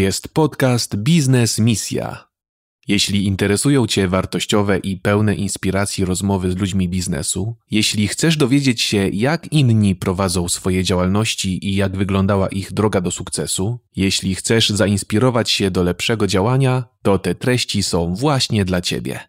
[0.00, 2.28] jest podcast Biznes Misja.
[2.88, 9.08] Jeśli interesują Cię wartościowe i pełne inspiracji rozmowy z ludźmi biznesu, jeśli chcesz dowiedzieć się,
[9.08, 15.50] jak inni prowadzą swoje działalności i jak wyglądała ich droga do sukcesu, jeśli chcesz zainspirować
[15.50, 19.20] się do lepszego działania, to te treści są właśnie dla Ciebie.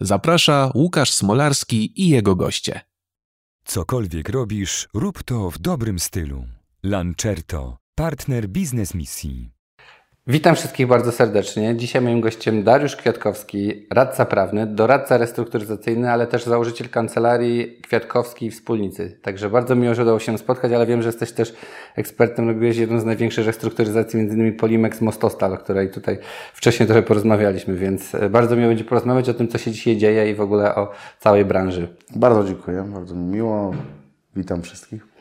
[0.00, 2.80] Zaprasza Łukasz Smolarski i jego goście.
[3.64, 6.44] Cokolwiek robisz, rób to w dobrym stylu.
[6.82, 9.53] Lancerto, partner biznes misji.
[10.26, 11.76] Witam wszystkich bardzo serdecznie.
[11.76, 19.18] Dzisiaj moim gościem Dariusz Kwiatkowski, radca prawny, doradca restrukturyzacyjny, ale też założyciel kancelarii Kwiatkowskiej Wspólnicy.
[19.22, 21.54] Także bardzo miło, że udało się spotkać, ale wiem, że jesteś też
[21.96, 26.18] ekspertem, robiłeś jedną z największych restrukturyzacji, między innymi Polimex Mostostal, o której tutaj
[26.54, 30.30] wcześniej trochę porozmawialiśmy, więc e, bardzo miło będzie porozmawiać o tym, co się dzisiaj dzieje
[30.30, 31.88] i w ogóle o całej branży.
[32.16, 33.74] Bardzo dziękuję, bardzo mi miło.
[34.36, 35.13] Witam wszystkich.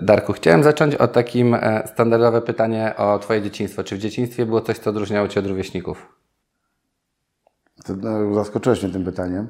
[0.00, 3.84] Darku, chciałem zacząć od takim e, standardowe pytanie o Twoje dzieciństwo.
[3.84, 6.18] Czy w dzieciństwie było coś, co odróżniało Cię od rówieśników?
[7.84, 9.48] To, no, zaskoczyłeś mnie tym pytaniem,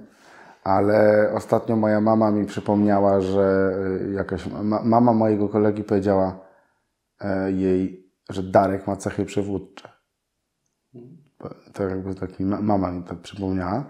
[0.64, 3.74] ale ostatnio moja mama mi przypomniała, że
[4.10, 6.40] e, jakaś ma, mama mojego kolegi powiedziała
[7.20, 9.88] e, jej, że Darek ma cechy przywódcze.
[11.72, 13.84] To jakby taki mama mi tak przypomniała.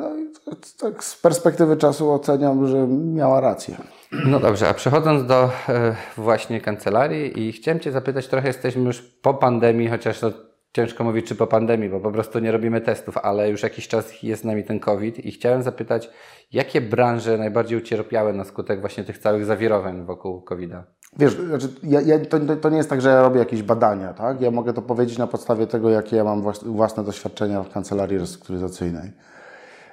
[0.00, 0.32] No i
[0.78, 3.76] tak, z perspektywy czasu oceniam, że miała rację.
[4.12, 9.02] No dobrze, a przechodząc do e, właśnie kancelarii i chciałem Cię zapytać, trochę jesteśmy już
[9.02, 10.32] po pandemii, chociaż to
[10.72, 14.22] ciężko mówić czy po pandemii, bo po prostu nie robimy testów, ale już jakiś czas
[14.22, 16.10] jest z nami ten COVID i chciałem zapytać,
[16.52, 20.84] jakie branże najbardziej ucierpiały na skutek właśnie tych całych zawirowań wokół COVID-a?
[21.18, 24.40] Wiesz, znaczy, ja, ja, to, to nie jest tak, że ja robię jakieś badania, tak?
[24.40, 29.12] Ja mogę to powiedzieć na podstawie tego, jakie ja mam własne doświadczenia w kancelarii restrukturyzacyjnej.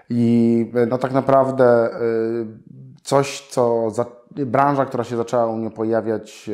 [0.10, 1.90] I no tak naprawdę
[3.04, 6.50] coś, co za, branża, która się zaczęła u mnie pojawiać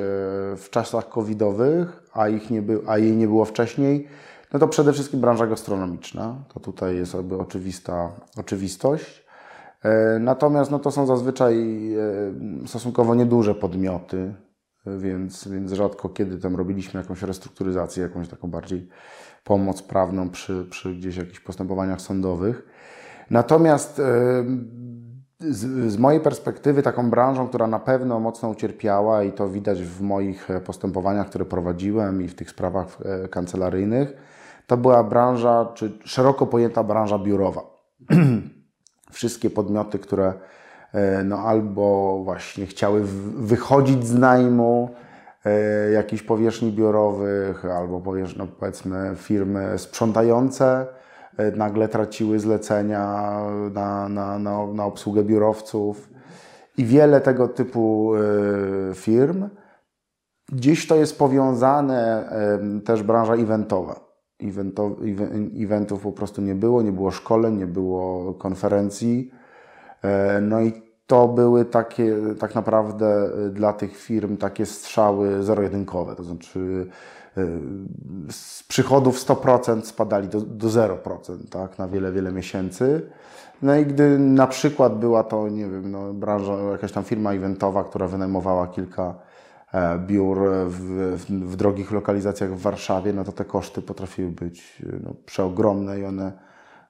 [0.58, 4.08] w czasach covidowych, a, ich nie by, a jej nie było wcześniej,
[4.54, 6.36] no to przede wszystkim branża gastronomiczna.
[6.54, 9.26] To tutaj jest jakby oczywista oczywistość.
[10.20, 11.80] Natomiast no to są zazwyczaj
[12.66, 14.34] stosunkowo nieduże podmioty,
[14.86, 18.90] więc, więc rzadko kiedy tam robiliśmy jakąś restrukturyzację, jakąś taką bardziej
[19.44, 22.69] pomoc prawną przy, przy gdzieś jakichś postępowaniach sądowych.
[23.30, 24.02] Natomiast
[25.40, 30.02] z, z, mojej perspektywy taką branżą, która na pewno mocno ucierpiała i to widać w
[30.02, 34.14] moich e, postępowaniach, które prowadziłem i w tych sprawach e, kancelaryjnych,
[34.68, 37.62] to była branża, czy szeroko pojęta branża biurowa.
[39.12, 40.34] Wszystkie podmioty, które
[40.94, 43.02] e, no, albo właśnie chciały
[43.36, 44.90] wychodzić z najmu
[45.94, 50.99] jakichś powierzchni biurowych, albo powierzchni, no, powiedzmy firmy sprzątające, E,
[51.56, 53.34] nagle traciły zlecenia
[53.74, 56.10] na, na, na, na obsługę biurowców
[56.78, 59.50] i wiele tego typu e, firm.
[60.52, 62.30] Dziś to jest powiązane
[62.86, 64.10] też branża eventowa.
[64.40, 64.96] Evento,
[65.60, 69.32] eventów po prostu nie było, nie było szkoleń, nie było konferencji.
[70.02, 70.74] E, no i
[71.08, 76.88] to były takie tak naprawdę dla tych firm takie strzały zero-jedynkowe, to znaczy
[78.32, 80.98] z przychodów 100% spadali do, do 0%
[81.50, 83.10] tak, na wiele, wiele miesięcy.
[83.62, 87.84] No i gdy na przykład była to, nie wiem, no, branża, jakaś tam firma eventowa,
[87.84, 89.16] która wynajmowała kilka
[89.74, 90.80] e, biur w,
[91.18, 96.06] w, w, drogich lokalizacjach w Warszawie, no to te koszty potrafiły być no, przeogromne i
[96.06, 96.49] one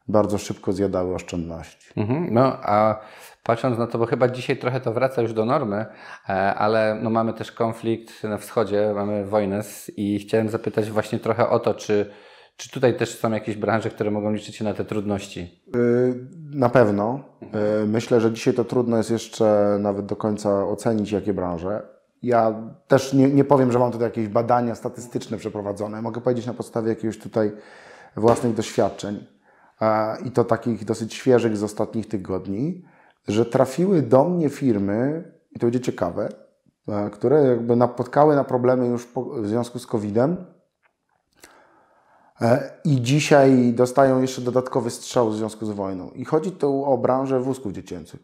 [0.10, 1.88] bardzo szybko zjadały oszczędności.
[1.98, 3.00] Mhm, no a
[3.44, 5.86] patrząc na to, bo chyba dzisiaj trochę to wraca już do normy,
[6.30, 9.62] e, ale no mamy też konflikt na wschodzie, mamy wojnę
[9.98, 12.12] i chciałem zapytać właśnie trochę o to, czy,
[12.58, 15.62] czy tutaj też są jakieś branże, które mogą liczyć się na te trudności?
[15.76, 17.20] Y, na pewno.
[17.84, 21.82] Y, myślę, że dzisiaj to trudno jest jeszcze nawet do końca ocenić, jakie branże.
[22.24, 22.54] Ja
[22.88, 26.02] też nie, nie powiem, że mam tutaj jakieś badania statystyczne przeprowadzone.
[26.02, 27.52] Mogę powiedzieć na podstawie jakiegoś tutaj
[28.16, 29.26] własnych doświadczeń
[30.26, 32.84] i to takich dosyć świeżych z ostatnich tygodni
[33.30, 36.30] że trafiły do mnie firmy, i to będzie ciekawe,
[37.12, 39.08] które jakby napotkały na problemy już
[39.38, 40.46] w związku z COVID-em
[42.42, 46.10] e, i dzisiaj dostają jeszcze dodatkowy strzał w związku z wojną.
[46.10, 48.20] I chodzi tu o branżę wózków dziecięcych.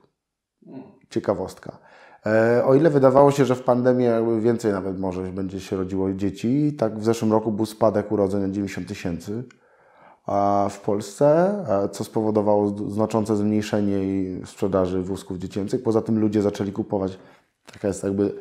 [1.10, 1.78] Ciekawostka.
[2.26, 4.08] E, o ile wydawało się, że w pandemii
[4.40, 8.48] więcej nawet może będzie się rodziło dzieci, tak w zeszłym roku był spadek urodzeń o
[8.48, 9.44] 90 tysięcy
[10.70, 11.56] w Polsce,
[11.92, 13.98] co spowodowało znaczące zmniejszenie
[14.46, 15.84] sprzedaży wózków dziecięcych.
[15.84, 17.18] Poza tym ludzie zaczęli kupować,
[17.74, 18.36] taka jest jakby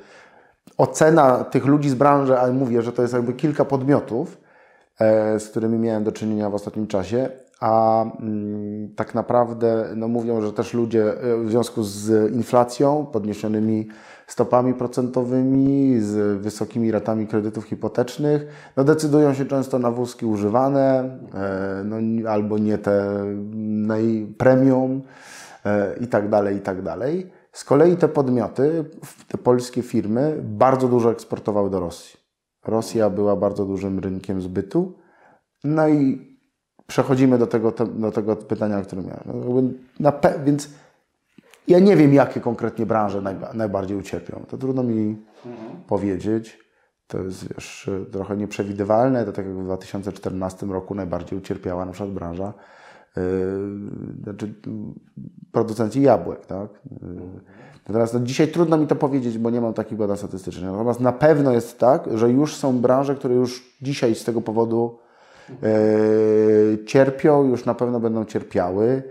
[0.77, 4.39] ocena tych ludzi z branży, ale mówię, że to jest jakby kilka podmiotów,
[5.01, 7.29] e, z którymi miałem do czynienia w ostatnim czasie.
[7.65, 13.89] A mm, tak naprawdę no mówią, że też ludzie e, w związku z inflacją, podniesionymi
[14.27, 18.47] stopami procentowymi, z wysokimi ratami kredytów hipotecznych,
[18.77, 23.25] no decydują się często na wózki używane, e, no, albo nie te
[23.87, 25.03] najpremium
[25.65, 27.31] e, i tak dalej, i tak dalej.
[27.53, 28.85] Z kolei te podmioty,
[29.29, 32.21] te polskie firmy bardzo dużo eksportowały do Rosji.
[32.67, 34.99] Rosja była bardzo dużym rynkiem zbytu.
[35.65, 36.34] No i
[36.87, 39.75] przechodzimy do tego, do tego pytania, o którym miałem.
[40.01, 40.13] No,
[40.45, 40.69] więc
[41.69, 44.45] ja nie wiem, jakie konkretnie branże najba najbardziej ucierpią.
[44.49, 45.17] To trudno mi
[45.47, 45.83] mhm.
[45.87, 46.65] powiedzieć.
[47.07, 49.25] To jest wiesz, trochę nieprzewidywalne.
[49.25, 52.53] To tak jak w 2014 roku najbardziej ucierpiała na przykład branża
[53.17, 53.23] yy,
[54.23, 54.55] znaczy,
[55.53, 56.47] producenci jabłek.
[56.47, 56.69] Tak?
[57.03, 57.09] Yy,
[57.89, 60.65] natomiast no, dzisiaj trudno mi to powiedzieć, bo nie mam takich badań statystycznych.
[60.65, 64.99] Natomiast na pewno jest tak, że już są branże, które już dzisiaj z tego powodu
[66.87, 69.03] cierpią, już na pewno będą cierpiały.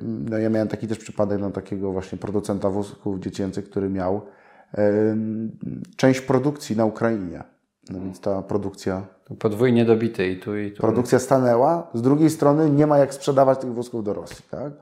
[0.00, 4.20] No ja miałem taki też przypadek no, takiego właśnie producenta wózków dziecięcych, który miał
[5.96, 7.42] część produkcji na Ukrainie.
[7.90, 9.02] No więc ta produkcja.
[9.38, 10.80] Podwójnie dobity i tu i tu.
[10.80, 11.90] Produkcja stanęła.
[11.94, 14.72] Z drugiej strony nie ma jak sprzedawać tych wózków do Rosji, tak?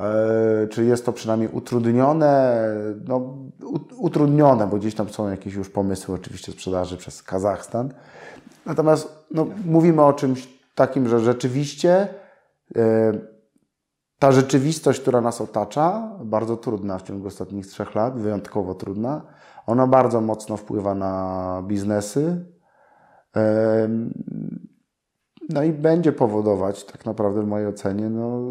[0.00, 2.62] E, czy jest to przynajmniej utrudnione?
[3.08, 3.36] No,
[3.96, 7.88] utrudnione, bo gdzieś tam są jakieś już pomysły oczywiście sprzedaży przez Kazachstan.
[8.68, 12.08] Natomiast no, mówimy o czymś takim, że rzeczywiście
[12.76, 13.12] e,
[14.18, 19.22] ta rzeczywistość, która nas otacza, bardzo trudna w ciągu ostatnich trzech lat, wyjątkowo trudna,
[19.66, 22.44] ona bardzo mocno wpływa na biznesy.
[25.48, 28.42] No i będzie powodować, tak naprawdę w mojej ocenie, no,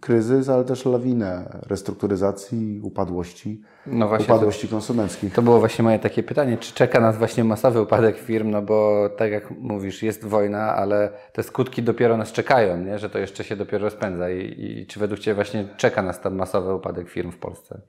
[0.00, 5.34] kryzys, ale też lawinę restrukturyzacji, upadłości, no właśnie upadłości to, konsumenckich.
[5.34, 9.08] To było właśnie moje takie pytanie, czy czeka nas właśnie masowy upadek firm, no bo
[9.16, 12.98] tak jak mówisz, jest wojna, ale te skutki dopiero nas czekają, nie?
[12.98, 16.34] że to jeszcze się dopiero rozpędza I, i czy według Ciebie właśnie czeka nas ten
[16.34, 17.80] masowy upadek firm w Polsce?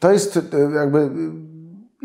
[0.00, 1.10] To jest e, jakby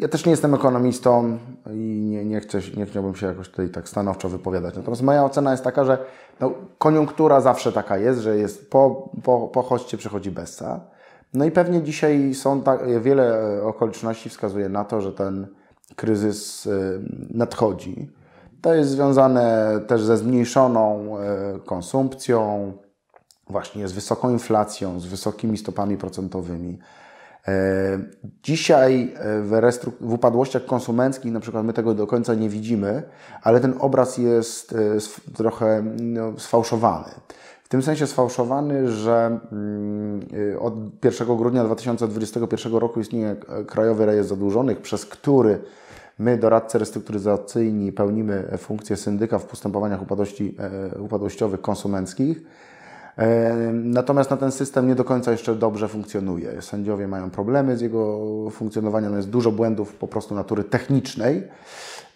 [0.02, 1.38] ja też nie jestem ekonomistą
[1.74, 4.76] i nie, nie, chcę, nie chciałbym się jakoś tutaj tak stanowczo wypowiadać.
[4.76, 5.98] Natomiast moja ocena jest taka, że
[6.40, 10.80] no, koniunktura zawsze taka jest, że jest po, po, po hoście przychodzi bessa.
[11.34, 15.48] No i pewnie dzisiaj są tak, wiele okoliczności wskazuje na to, że ten
[15.96, 18.12] kryzys y, nadchodzi.
[18.62, 22.74] To jest związane też ze zmniejszoną y, konsumpcją,
[23.50, 26.80] właśnie z wysoką inflacją, z wysokimi stopami procentowymi.
[27.48, 28.00] E,
[28.44, 29.52] dzisiaj e, w,
[30.02, 33.04] w upadłościach konsumenckich, na przykład my tego do końca nie widzimy,
[33.44, 37.12] ale ten obraz jest e, trochę no, sfałszowany.
[37.64, 40.22] W tym sensie sfałszowany, że mm,
[40.60, 40.74] od
[41.06, 43.36] 1 grudnia 2021 roku istnieje
[43.68, 45.62] Krajowy Rejestr Zadłużonych, przez który
[46.20, 50.56] my, doradcy restrukturyzacyjni, pełnimy funkcję syndyka w postępowaniach upadłości,
[51.00, 52.42] upadłościowych konsumenckich.
[53.74, 56.62] Natomiast na ten system nie do końca jeszcze dobrze funkcjonuje.
[56.62, 58.20] Sędziowie mają problemy z jego
[58.52, 61.48] funkcjonowaniem, jest dużo błędów po prostu natury technicznej,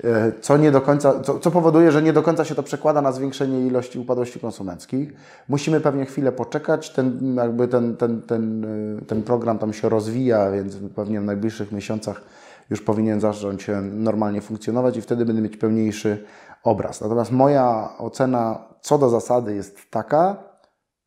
[0.04, 3.02] e, co, nie do końca, co, co powoduje, że nie do końca się to przekłada
[3.02, 5.14] na zwiększenie ilości upadłości konsumenckich.
[5.50, 8.66] Musimy pewnie chwilę poczekać, ten, jakby ten, ten, ten,
[9.00, 12.22] e, ten program tam się rozwija, więc pewnie w najbliższych miesiącach
[12.70, 16.24] już powinien zacząć normalnie funkcjonować i wtedy będę mieć pełniejszy
[16.64, 17.02] obraz.
[17.02, 20.36] Natomiast moja ocena co do zasady jest taka,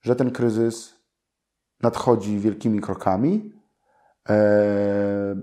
[0.08, 0.94] że ten kryzys
[1.82, 3.52] nadchodzi wielkimi krokami.
[4.28, 5.37] E,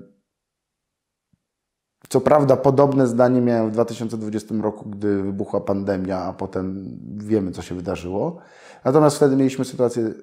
[2.09, 7.61] co prawda, podobne zdanie miałem w 2020 roku, gdy wybuchła pandemia, a potem wiemy, co
[7.61, 8.37] się wydarzyło.
[8.85, 10.13] Natomiast wtedy mieliśmy sytuację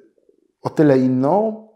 [0.62, 1.68] o tyle inną,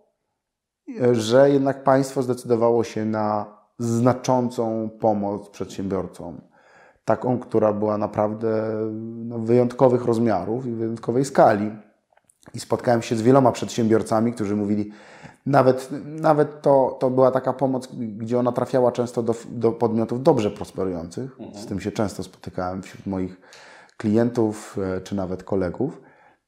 [1.13, 6.41] że jednak państwo zdecydowało się na znaczącą pomoc przedsiębiorcom.
[7.05, 8.71] Taką, która była naprawdę
[9.25, 11.86] no, wyjątkowych rozmiarów i wyjątkowej skali.
[12.55, 14.91] I spotkałem się z wieloma przedsiębiorcami, którzy mówili,
[15.47, 20.51] nawet, nawet to, to była taka pomoc, gdzie ona trafiała często do, do podmiotów dobrze
[20.51, 21.41] prosperujących.
[21.41, 21.63] Mhm.
[21.65, 23.41] Z tym się często spotykałem wśród moich
[23.97, 26.01] klientów e, czy nawet kolegów.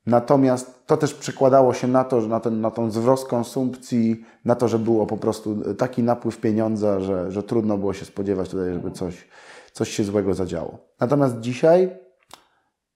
[0.07, 4.55] Natomiast to też przekładało się na to, że na ten, na ten wzrost konsumpcji, na
[4.55, 8.73] to, że było po prostu taki napływ pieniądza, że, że trudno było się spodziewać tutaj,
[8.73, 9.29] żeby coś,
[9.73, 10.79] coś się złego zadziało.
[11.01, 11.91] Natomiast dzisiaj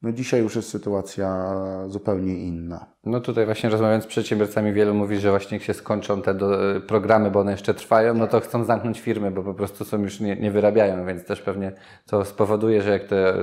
[0.02, 1.54] no dzisiaj już jest sytuacja
[1.88, 2.86] zupełnie inna.
[3.04, 6.58] No tutaj właśnie rozmawiając z przedsiębiorcami, wielu mówi, że właśnie jak się skończą te do,
[6.86, 10.20] programy, bo one jeszcze trwają, no to chcą zamknąć firmy, bo po prostu są już
[10.20, 11.72] nie, nie wyrabiają, więc też pewnie
[12.06, 13.34] to spowoduje, że jak te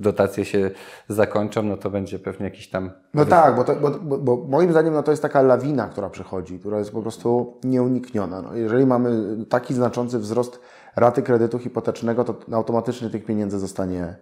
[0.00, 0.70] dotacje się
[1.08, 2.90] zakończą, no to będzie pewnie jakiś tam...
[3.14, 6.10] No tak, bo, to, bo, bo, bo, moim zdaniem no to jest taka lawina, która
[6.10, 8.42] przychodzi, która jest po prostu nieunikniona.
[8.42, 10.60] No, jeżeli mamy taki znaczący wzrost
[10.96, 14.14] raty kredytu hipotecznego, to automatycznie tych pieniędzy zostanie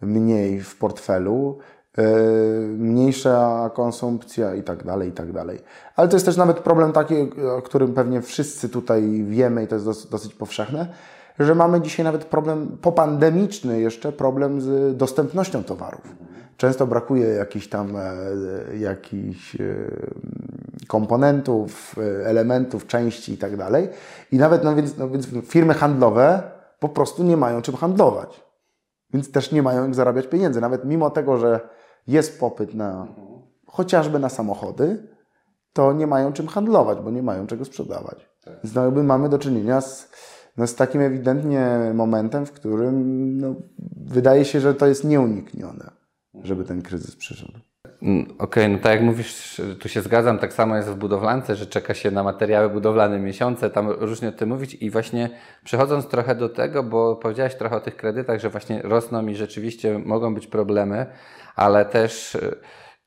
[0.00, 1.58] mniej w portfelu
[1.96, 2.04] yy,
[2.78, 5.58] mniejsza konsumpcja i tak dalej, i tak dalej.
[5.96, 7.14] Ale to jest też nawet problem taki,
[7.58, 10.86] o którym pewnie wszyscy tutaj wiemy i to jest dosyć powszechne,
[11.44, 16.02] że mamy dzisiaj nawet problem popandemiczny jeszcze, problem z dostępnością towarów.
[16.56, 19.74] Często brakuje jakichś tam e, jakichś e,
[20.88, 23.88] komponentów, e, elementów, części i tak dalej.
[24.32, 26.42] I nawet, no więc, no więc firmy handlowe
[26.78, 28.44] po prostu nie mają czym handlować.
[29.12, 30.60] Więc też nie mają jak zarabiać pieniędzy.
[30.60, 31.60] Nawet mimo tego, że
[32.06, 33.06] jest popyt na
[33.66, 35.08] chociażby na samochody,
[35.72, 38.28] to nie mają czym handlować, bo nie mają czego sprzedawać.
[38.44, 38.54] Tak.
[38.64, 40.08] Więc no, mamy do czynienia z,
[40.56, 43.54] no, z takim ewidentnie momentem, w którym no,
[44.06, 45.90] wydaje się, że to jest nieuniknione,
[46.44, 47.52] żeby ten kryzys przyszedł.
[48.02, 51.56] Mm, okej, okay, no tak jak mówisz, tu się zgadzam, tak samo jest w budowlance,
[51.56, 55.30] że czeka się na materiały budowlane miesiące, tam różnie o tym mówić i właśnie
[55.64, 59.98] przechodząc trochę do tego, bo powiedziałeś trochę o tych kredytach, że właśnie rosną i rzeczywiście
[59.98, 61.06] mogą być problemy,
[61.56, 62.38] ale też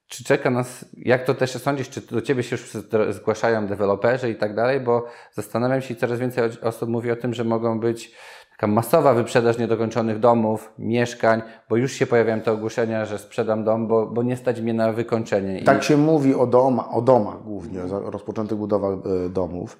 [0.07, 2.71] czy czeka nas, jak to też sądzisz, czy do Ciebie się już
[3.15, 7.33] zgłaszają deweloperzy i tak dalej, bo zastanawiam się i coraz więcej osób mówi o tym,
[7.33, 8.11] że mogą być
[8.51, 13.87] taka masowa wyprzedaż niedokończonych domów, mieszkań, bo już się pojawiają te ogłoszenia, że sprzedam dom,
[13.87, 15.63] bo, bo nie stać mnie na wykończenie.
[15.63, 18.93] Tak się mówi o, doma, o domach głównie, o rozpoczętych budowach
[19.25, 19.79] e, domów.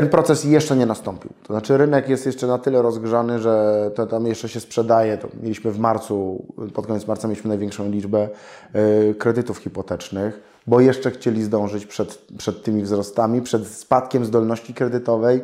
[0.00, 1.30] Ten proces jeszcze nie nastąpił.
[1.42, 5.18] To znaczy rynek jest jeszcze na tyle rozgrzany, że to tam jeszcze się sprzedaje.
[5.18, 8.28] To mieliśmy w marcu, pod koniec marca mieliśmy największą liczbę
[8.72, 15.42] e, kredytów hipotecznych, bo jeszcze chcieli zdążyć przed, przed tymi wzrostami, przed spadkiem zdolności kredytowej,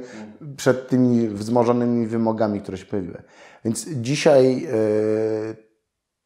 [0.56, 3.22] przed tymi wzmożonymi wymogami, które się pojawiły.
[3.64, 4.76] Więc dzisiaj e,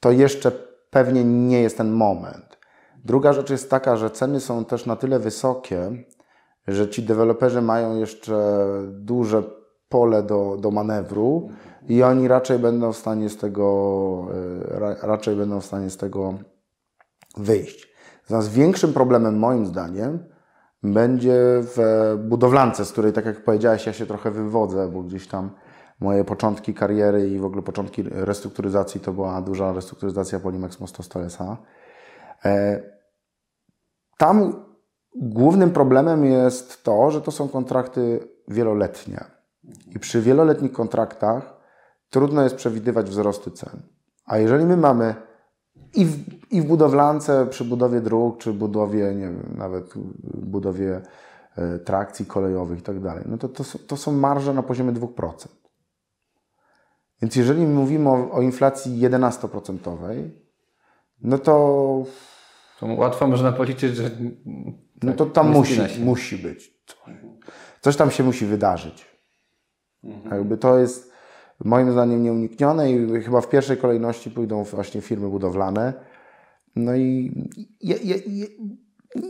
[0.00, 0.52] to jeszcze
[0.90, 2.58] pewnie nie jest ten moment.
[3.04, 5.92] Druga rzecz jest taka, że ceny są też na tyle wysokie,
[6.68, 8.56] że ci deweloperzy mają jeszcze
[8.90, 9.42] duże
[9.88, 11.48] pole do, do manewru
[11.88, 14.26] i oni raczej będą w stanie z tego,
[14.70, 16.34] e, raczej będą w stanie z tego
[17.36, 17.90] wyjść.
[18.22, 20.18] Natomiast większym problemem moim zdaniem
[20.82, 21.78] będzie w
[22.28, 25.50] budowlance, z której, tak jak powiedziałeś, ja się trochę wywodzę, bo gdzieś tam
[26.00, 31.56] moje początki kariery i w ogóle początki restrukturyzacji to była duża restrukturyzacja Polimex Mostostolesa.
[32.44, 32.82] E,
[34.18, 34.64] tam
[35.14, 39.24] Głównym problemem jest to, że to są kontrakty wieloletnie.
[39.94, 41.56] I przy wieloletnich kontraktach
[42.10, 43.82] trudno jest przewidywać wzrosty cen.
[44.24, 45.14] A jeżeli my mamy
[45.94, 49.94] i w, i w budowlance, przy budowie dróg, czy budowie, nie wiem, nawet
[50.34, 51.00] budowie
[51.56, 55.48] e, trakcji kolejowych i tak dalej, no to, to, to są marże na poziomie 2%.
[57.22, 60.30] Więc jeżeli mówimy o, o inflacji 11%,
[61.22, 62.04] no to
[62.80, 64.10] to łatwo można policzyć, że.
[65.02, 66.80] No to tam musi, musi być.
[67.80, 69.06] Coś tam się musi wydarzyć.
[70.04, 70.38] Mhm.
[70.38, 71.12] Jakby to jest
[71.64, 75.92] moim zdaniem nieuniknione i chyba w pierwszej kolejności pójdą właśnie firmy budowlane.
[76.76, 77.32] No i
[77.80, 78.46] ja, ja, ja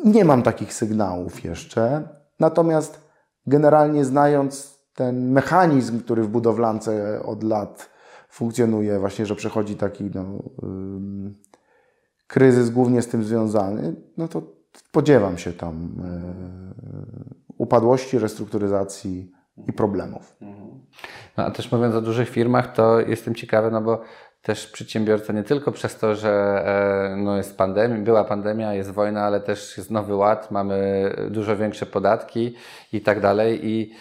[0.04, 2.08] nie mam takich sygnałów jeszcze.
[2.40, 3.00] Natomiast
[3.46, 7.90] generalnie znając ten mechanizm, który w budowlance od lat
[8.28, 10.42] funkcjonuje, właśnie, że przechodzi taki no,
[12.30, 19.32] kryzys głównie z tym związany, no to spodziewam się tam e, upadłości, restrukturyzacji
[19.68, 20.36] i problemów.
[21.36, 24.00] No, a też mówiąc o dużych firmach, to jestem ciekawy, no bo
[24.42, 26.62] też przedsiębiorca nie tylko przez to, że
[27.12, 31.56] e, no jest pandemia, była pandemia, jest wojna, ale też jest nowy ład, mamy dużo
[31.56, 32.54] większe podatki
[32.92, 33.68] i tak dalej.
[33.68, 33.92] I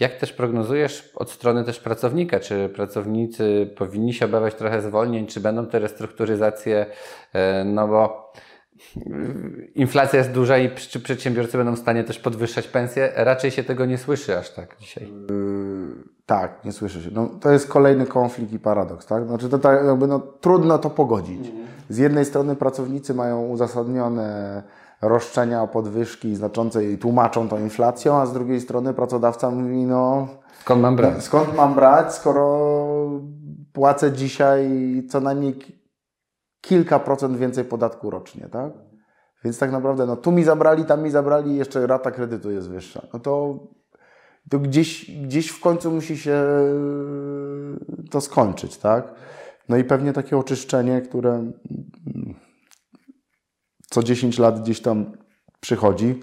[0.00, 5.40] jak też prognozujesz od strony też pracownika, czy pracownicy powinni się obawiać trochę zwolnień, czy
[5.40, 6.86] będą te restrukturyzacje,
[7.32, 8.32] e, no bo
[9.74, 13.12] inflacja jest duża i czy przedsiębiorcy będą w stanie też podwyższać pensje?
[13.16, 15.04] Raczej się tego nie słyszy aż tak dzisiaj.
[15.04, 15.94] Yy,
[16.26, 17.10] tak, nie słyszy się.
[17.12, 19.26] No, to jest kolejny konflikt i paradoks, tak?
[19.26, 21.46] Znaczy to tak jakby no, trudno to pogodzić.
[21.46, 21.66] Mhm.
[21.88, 24.62] Z jednej strony pracownicy mają uzasadnione
[25.02, 30.28] roszczenia o podwyżki znaczące i tłumaczą to inflacją, a z drugiej strony pracodawca mówi, no...
[30.60, 31.22] Skąd mam brać?
[31.22, 32.66] Skąd mam brać, skoro
[33.72, 34.70] płacę dzisiaj
[35.10, 35.54] co najmniej
[36.60, 38.72] kilka procent więcej podatku rocznie, tak?
[39.44, 43.06] Więc tak naprawdę, no tu mi zabrali, tam mi zabrali jeszcze rata kredytu jest wyższa.
[43.12, 43.58] No to,
[44.50, 46.44] to gdzieś, gdzieś w końcu musi się
[48.10, 49.14] to skończyć, tak?
[49.68, 51.52] No i pewnie takie oczyszczenie, które
[53.96, 55.16] co 10 lat gdzieś tam
[55.60, 56.20] przychodzi,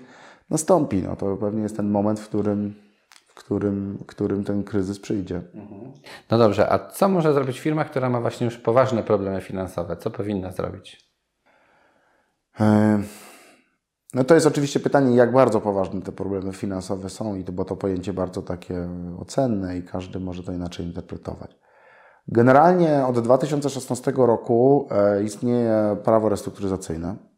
[0.50, 1.02] nastąpi.
[1.02, 2.74] No to pewnie jest ten moment, w którym,
[3.26, 5.42] w którym, w którym ten kryzys przyjdzie.
[5.54, 5.92] Mhm.
[6.32, 9.98] No dobrze, a co może zrobić firma, która ma właśnie już poważne problemy finansowe?
[9.98, 11.10] Co powinna zrobić?
[12.60, 13.00] E,
[14.14, 17.66] no to jest oczywiście pytanie, jak bardzo poważne te problemy finansowe są, i to, bo
[17.66, 18.90] to pojęcie bardzo takie
[19.20, 21.56] ocenne i każdy może to inaczej interpretować.
[22.28, 27.33] Generalnie od 2016 roku e, istnieje prawo restrukturyzacyjne,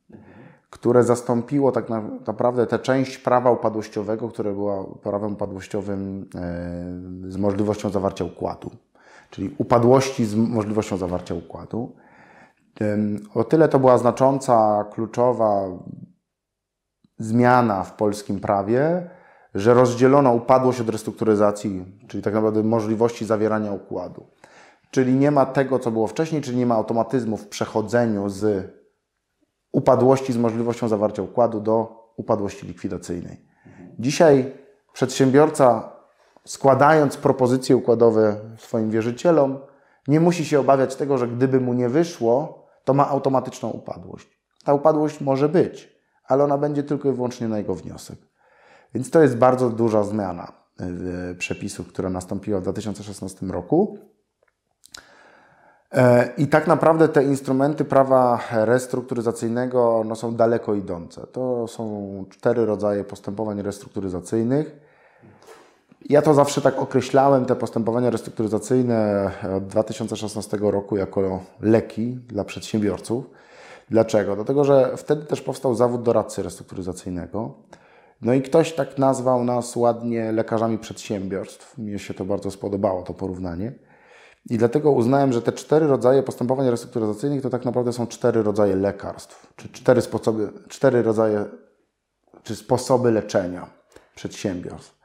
[0.75, 1.85] które zastąpiło tak
[2.27, 8.71] naprawdę tę część prawa upadłościowego, które było prawem upadłościowym e, z możliwością zawarcia układu,
[9.29, 11.95] czyli upadłości z możliwością zawarcia układu.
[13.33, 15.61] O tyle to była znacząca, kluczowa
[17.17, 19.09] zmiana w polskim prawie,
[19.53, 24.25] że rozdzielono upadłość od restrukturyzacji, czyli tak naprawdę możliwości zawierania układu.
[24.91, 28.71] Czyli nie ma tego, co było wcześniej, czyli nie ma automatyzmu w przechodzeniu z
[29.75, 33.37] upadłości z możliwością zawarcia układu do upadłości likwidacyjnej.
[33.99, 34.53] Dzisiaj
[34.93, 35.91] przedsiębiorca,
[36.45, 39.57] składając propozycje układowe swoim wierzycielom,
[40.07, 44.39] nie musi się obawiać tego, że gdyby mu nie wyszło, to ma automatyczną upadłość.
[44.65, 45.95] Ta upadłość może być,
[46.27, 48.19] ale ona będzie tylko i wyłącznie na jego wniosek.
[48.93, 50.51] Więc to jest bardzo duża zmiana
[51.31, 53.97] y, przepisów, która nastąpiła w 2016 roku.
[55.95, 61.27] E, I tak naprawdę te instrumenty prawa restrukturyzacyjnego no, są daleko idące.
[61.31, 64.75] To są cztery rodzaje postępowań restrukturyzacyjnych.
[66.09, 73.25] Ja to zawsze tak określałem, te postępowania restrukturyzacyjne od 2016 roku jako leki dla przedsiębiorców.
[73.89, 74.35] Dlaczego?
[74.35, 77.53] Dlatego, że wtedy też powstał zawód doradcy restrukturyzacyjnego.
[78.21, 81.77] No i ktoś tak nazwał nas ładnie lekarzami przedsiębiorstw.
[81.77, 83.71] Mnie się to bardzo spodobało, to porównanie.
[84.49, 88.75] I dlatego uznałem, że te cztery rodzaje postępowań restrukturyzacyjnych to tak naprawdę są cztery rodzaje
[88.75, 91.45] lekarstw, czy cztery sposoby, cztery rodzaje,
[92.43, 93.67] czy sposoby leczenia
[94.15, 94.95] przedsiębiorstw.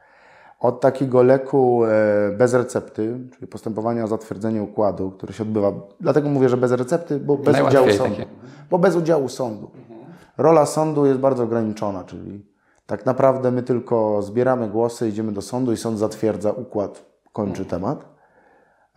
[0.59, 6.29] Od takiego leku e, bez recepty, czyli postępowania o zatwierdzenie układu, które się odbywa, dlatego
[6.29, 8.15] mówię, że bez recepty, bo bez udziału sądu.
[8.15, 8.25] Takie.
[8.69, 9.71] Bo bez udziału sądu.
[10.37, 12.45] Rola sądu jest bardzo ograniczona, czyli
[12.85, 18.10] tak naprawdę my tylko zbieramy głosy, idziemy do sądu i sąd zatwierdza układ, kończy temat.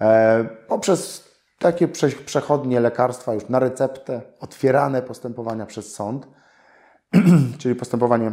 [0.00, 1.88] E, poprzez takie
[2.26, 6.28] przechodnie lekarstwa już na receptę, otwierane postępowania przez sąd,
[7.58, 8.32] czyli postępowanie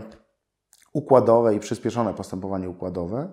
[0.93, 3.29] układowe i przyspieszone postępowanie układowe.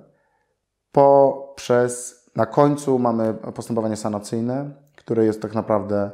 [0.92, 6.10] Poprzez, na końcu mamy postępowanie sanacyjne, które jest tak naprawdę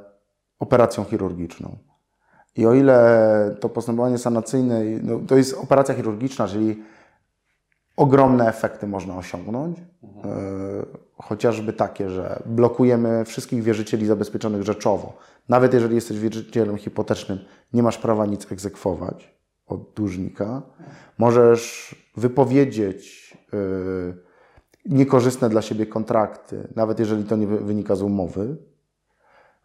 [0.58, 1.76] operacją chirurgiczną.
[2.56, 6.82] I o ile to postępowanie sanacyjne no, to jest operacja chirurgiczna, czyli
[7.96, 10.34] ogromne efekty można osiągnąć, mhm.
[11.16, 15.12] chociażby takie, że blokujemy wszystkich wierzycieli zabezpieczonych rzeczowo.
[15.48, 17.38] Nawet jeżeli jesteś wierzycielem hipotecznym,
[17.72, 19.34] nie masz prawa nic egzekwować
[19.66, 20.62] od dłużnika.
[21.18, 24.16] Możesz wypowiedzieć yy,
[24.86, 28.56] niekorzystne dla siebie kontrakty, nawet jeżeli to nie wynika z umowy.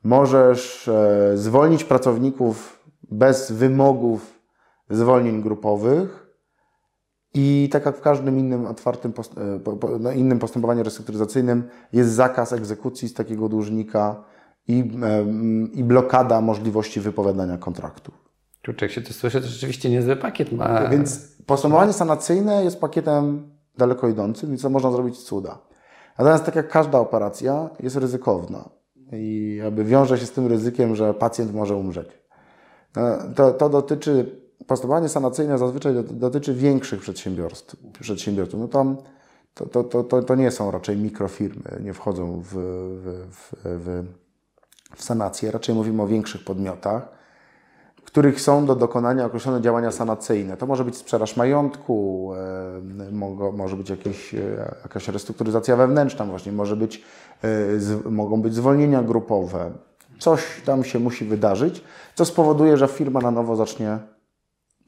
[0.03, 0.89] Możesz
[1.31, 2.79] yy, zwolnić pracowników
[3.11, 4.39] bez wymogów
[4.89, 6.28] zwolnień grupowych.
[7.33, 9.35] I tak jak w każdym innym otwartym post
[9.99, 11.63] no, innym postępowaniu restrukturyzacyjnym
[11.93, 14.23] jest zakaz egzekucji z takiego dłużnika
[14.67, 14.91] i,
[15.73, 18.11] i blokada możliwości wypowiadania kontraktu.
[18.65, 20.87] Kurczę, jak się to słyszy, to rzeczywiście niezły pakiet ma.
[20.87, 25.59] Więc postępowanie sanacyjne jest pakietem daleko idącym, więc można zrobić cuda.
[26.17, 28.69] Natomiast tak jak każda operacja, jest ryzykowna
[29.13, 32.07] i jakby wiąże się z tym ryzykiem, że pacjent może umrzeć.
[32.95, 33.01] No,
[33.35, 37.75] to, to dotyczy, postępowanie sanacyjne zazwyczaj dotyczy większych przedsiębiorstw.
[38.01, 38.59] przedsiębiorców.
[38.59, 38.97] No tam
[39.53, 44.03] to, to, to, to, to nie są raczej mikrofirmy, nie wchodzą w, w, w, w,
[44.95, 47.19] w sanację, raczej mówimy o większych podmiotach
[48.09, 50.57] których są do dokonania określone działania sanacyjne.
[50.57, 52.31] To może być sprzedaż majątku,
[53.09, 53.11] e,
[53.53, 57.03] może być jakieś, e, jakaś restrukturyzacja wewnętrzna, właśnie może być,
[58.05, 59.71] e, mogą być zwolnienia grupowe.
[60.19, 61.83] Coś tam się musi wydarzyć,
[62.15, 63.97] co spowoduje, że firma na nowo zacznie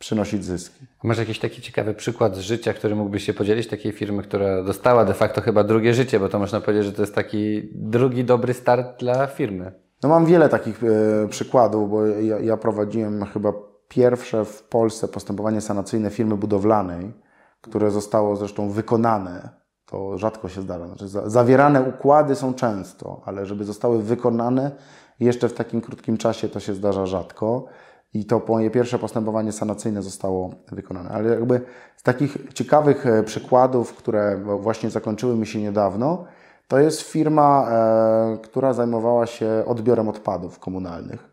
[0.02, 0.86] przynosić zyski.
[1.04, 5.06] Masz jakiś taki ciekawy przykład z życia, który mógłbyś się podzielić, takiej firmy, która dostała
[5.06, 8.54] de facto chyba drugie życie, bo to można powiedzieć, że to jest taki drugi dobry
[8.54, 9.72] start dla firmy.
[10.04, 13.54] No mam wiele takich e, przykładów, bo ja, ja, prowadziłem chyba
[13.88, 17.14] pierwsze w Polsce postępowanie sanacyjne firmy budowlanej,
[17.62, 19.50] które zostało zresztą wykonane.
[19.86, 20.88] To rzadko się zdarza.
[20.88, 24.72] Znaczy, za, zawierane układy są często, ale żeby zostały wykonane
[25.20, 27.66] jeszcze w takim krótkim czasie to się zdarza rzadko.
[28.14, 31.10] I to moje pierwsze postępowanie sanacyjne zostało wykonane.
[31.10, 31.62] Ale jakby
[31.98, 36.26] z takich ciekawych e, przykładów, które właśnie zakończyły mi się niedawno,
[36.68, 41.30] to jest firma, e, która zajmowała się odbiorem odpadów komunalnych.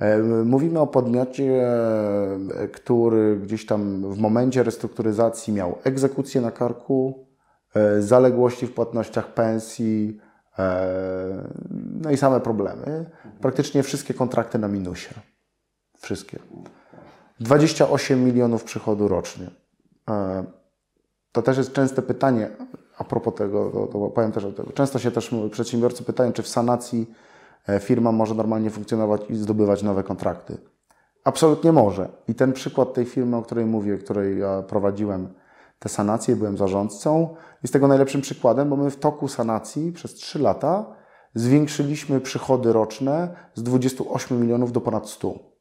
[0.00, 1.68] E, mówimy o podmiocie,
[2.72, 7.26] który gdzieś tam w momencie restrukturyzacji miał egzekucję na karku,
[7.98, 10.20] zaległości w płatnościach pensji,
[12.02, 13.10] no i same problemy.
[13.40, 15.14] Praktycznie wszystkie kontrakty na minusie.
[16.00, 16.38] Wszystkie.
[17.40, 19.50] 28 milionów przychodu rocznie.
[21.32, 22.50] To też jest częste pytanie,
[22.98, 24.66] a propos tego, to, to powiem też o tym.
[24.74, 27.10] Często się też przedsiębiorcy pytają, czy w sanacji
[27.68, 30.58] e, firma może normalnie funkcjonować i zdobywać nowe kontrakty.
[31.24, 32.08] Absolutnie może.
[32.28, 35.28] I ten przykład tej firmy, o której mówię, której ja prowadziłem
[35.78, 40.38] te sanacje, byłem zarządcą, jest tego najlepszym przykładem, bo my w toku sanacji przez 3
[40.38, 40.86] lata
[41.34, 45.55] zwiększyliśmy przychody roczne z 28 milionów do ponad 100.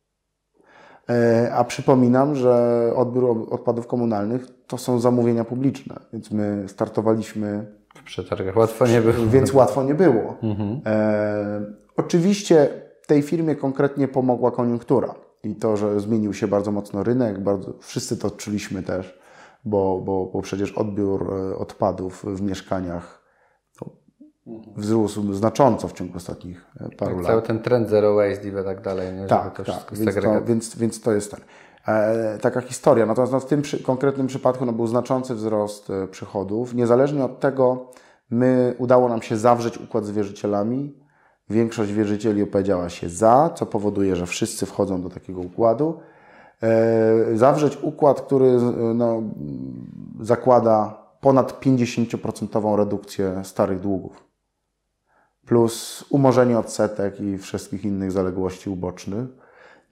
[1.09, 7.65] E, a przypominam, że odbiór odpadów komunalnych to są zamówienia publiczne, więc my startowaliśmy.
[7.95, 9.27] W przetargach łatwo nie było.
[9.27, 10.37] Więc łatwo nie było.
[10.43, 10.81] Mhm.
[10.85, 11.65] E,
[11.97, 12.69] oczywiście
[13.07, 18.17] tej firmie konkretnie pomogła koniunktura i to, że zmienił się bardzo mocno rynek, bardzo, wszyscy
[18.17, 19.19] to odczuliśmy też,
[19.65, 23.24] bo, bo, bo przecież odbiór e, odpadów w mieszkaniach
[24.75, 27.25] wzrósł znacząco w ciągu ostatnich e, paru tak, lat.
[27.25, 29.13] Cały ten trend zero waste i tak dalej.
[29.13, 29.27] Nie?
[29.27, 29.91] Tak, tak.
[29.91, 31.39] Więc to, więc, więc to jest ten.
[31.88, 33.05] E, taka historia.
[33.05, 36.73] Natomiast no, w tym przy, konkretnym przypadku no, był znaczący wzrost e, przychodów.
[36.73, 37.91] Niezależnie od tego,
[38.29, 40.93] my udało nam się zawrzeć układ z wierzycielami.
[41.49, 45.99] Większość wierzycieli opowiedziała się za, co powoduje, że wszyscy wchodzą do takiego układu.
[46.63, 48.58] E, zawrzeć układ, który
[48.95, 49.23] no,
[50.19, 54.24] zakłada ponad 50% redukcję starych długów
[55.45, 59.25] plus umorzenie odsetek i wszystkich innych zaległości ubocznych.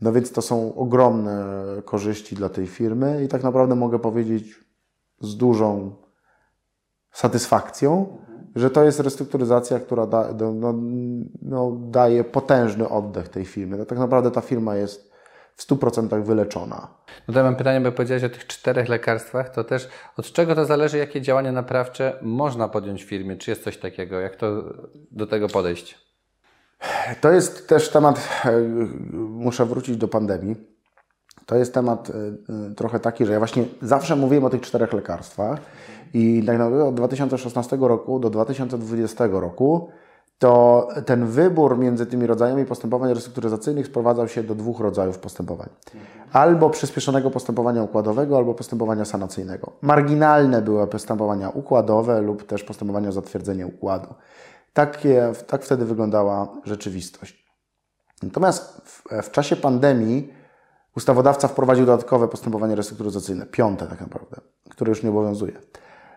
[0.02, 1.46] No więc to są ogromne
[1.86, 4.66] korzyści dla tej firmy i tak naprawdę mogę powiedzieć
[5.22, 5.96] z dużą
[7.12, 8.18] satysfakcją,
[8.56, 10.74] że to jest restrukturyzacja, która da, no,
[11.42, 13.78] no, daje potężny oddech tej firmy.
[13.78, 15.12] No, tak naprawdę ta firma jest
[15.56, 16.88] w 100% wyleczona.
[17.28, 20.56] No to ja mam pytanie, bo powiedziałeś o tych czterech lekarstwach, to też od czego
[20.56, 23.38] to zależy, jakie działania naprawcze można podjąć w firmie?
[23.38, 24.20] Czy jest coś takiego?
[24.20, 24.63] Jak to
[25.12, 25.98] do tego podejść?
[27.22, 28.60] To jest też temat, e,
[29.13, 30.56] muszę wrócić do pandemii.
[31.46, 34.94] To jest temat e, e, trochę taki, że ja właśnie zawsze mówiłem o tych czterech
[34.94, 35.60] lekarstwach
[36.13, 39.89] i tak naprawdę od 2016 roku do 2020 roku
[40.44, 45.70] to ten wybór między tymi rodzajami postępowań restrukturyzacyjnych sprowadzał się do dwóch rodzajów postępowań.
[46.34, 49.72] Albo przyspieszonego postępowania układowego, albo postępowania sanacyjnego.
[49.82, 54.14] Marginalne były postępowania układowe lub też postępowania o zatwierdzenie układu.
[54.74, 57.46] Takie, tak wtedy wyglądała rzeczywistość.
[58.24, 60.34] Natomiast w, w czasie pandemii
[60.98, 65.54] ustawodawca wprowadził dodatkowe postępowanie restrukturyzacyjne, piąte tak naprawdę, które już nie obowiązuje.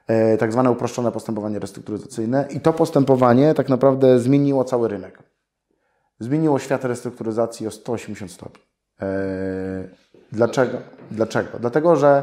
[0.07, 5.23] E, tak zwane uproszczone postępowanie restrukturyzacyjne i to postępowanie tak naprawdę zmieniło cały rynek.
[6.21, 8.63] Zmieniło świat restrukturyzacji o 180 stopni.
[9.03, 9.07] E,
[10.33, 10.79] dlaczego?
[11.11, 11.59] Dlaczego?
[11.59, 12.23] Dlatego, że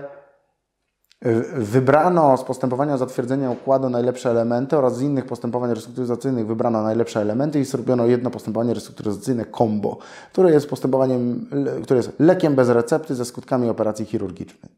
[1.55, 7.59] wybrano z postępowania zatwierdzenia układu najlepsze elementy oraz z innych postępowań restrukturyzacyjnych wybrano najlepsze elementy
[7.59, 9.97] i zrobiono jedno postępowanie restrukturyzacyjne combo,
[10.31, 11.49] które jest postępowaniem,
[11.83, 14.71] które jest lekiem bez recepty ze skutkami operacji chirurgicznej.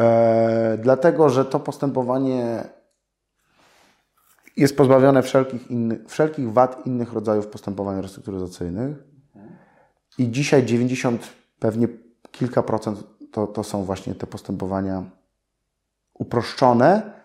[0.00, 2.64] E, dlatego, że to postępowanie
[4.56, 8.96] jest pozbawione wszelkich, innych, wszelkich wad innych rodzajów postępowań restrukturyzacyjnych.
[10.18, 11.28] I dzisiaj 90,
[11.58, 11.88] pewnie
[12.30, 15.04] kilka procent to, to są właśnie te postępowania
[16.14, 17.15] uproszczone,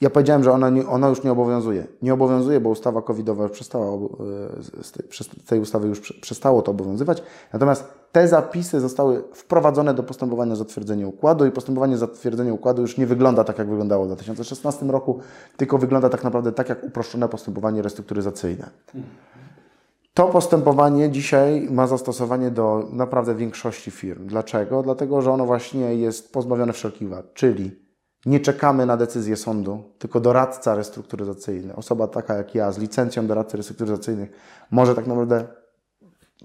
[0.00, 1.86] ja powiedziałem, że ona, nie, ona już nie obowiązuje.
[2.02, 3.98] Nie obowiązuje, bo ustawa covidowa już przestała, e,
[4.82, 7.22] z tej, ustawy już przestało to obowiązywać.
[7.52, 13.06] Natomiast te zapisy zostały wprowadzone do postępowania zatwierdzenia układu i postępowanie zatwierdzenia układu już nie
[13.06, 15.18] wygląda tak, jak wyglądało w 2016 roku,
[15.56, 18.70] tylko wygląda tak naprawdę tak, jak uproszczone postępowanie restrukturyzacyjne.
[20.14, 24.26] To postępowanie dzisiaj ma zastosowanie do naprawdę większości firm.
[24.26, 24.82] Dlaczego?
[24.82, 27.87] Dlatego, że ono właśnie jest pozbawione wszelkich wad, czyli
[28.26, 33.56] nie czekamy na decyzję sądu, tylko doradca restrukturyzacyjny, osoba taka jak ja z licencją doradcy
[33.56, 34.30] restrukturyzacyjnych
[34.70, 35.46] może tak naprawdę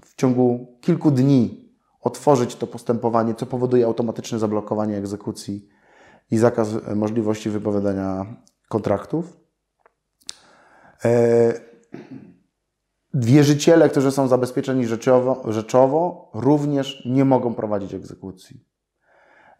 [0.04, 5.68] w ciągu kilku dni otworzyć to postępowanie, co powoduje automatyczne zablokowanie egzekucji
[6.30, 8.36] i zakaz możliwości wypowiadania
[8.68, 9.36] kontraktów.
[11.04, 11.54] E,
[13.14, 18.73] wierzyciele, którzy są zabezpieczeni rzeczowo, rzeczowo, również nie mogą prowadzić egzekucji.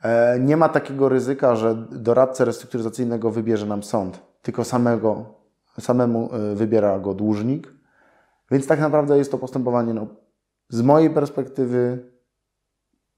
[0.05, 5.25] E, nie ma takiego ryzyka, że doradcę restrukturyzacyjnego wybierze nam sąd, tylko samego,
[5.81, 7.73] samemu e, wybiera go dłużnik.
[8.51, 10.07] Więc tak naprawdę jest to postępowanie no,
[10.69, 12.11] z mojej perspektywy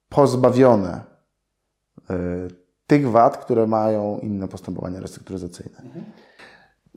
[0.08, 1.00] pozbawione
[2.10, 2.14] y,
[2.86, 5.78] tych wad, które mają inne postępowania restrukturyzacyjne.
[5.78, 6.04] Mhm.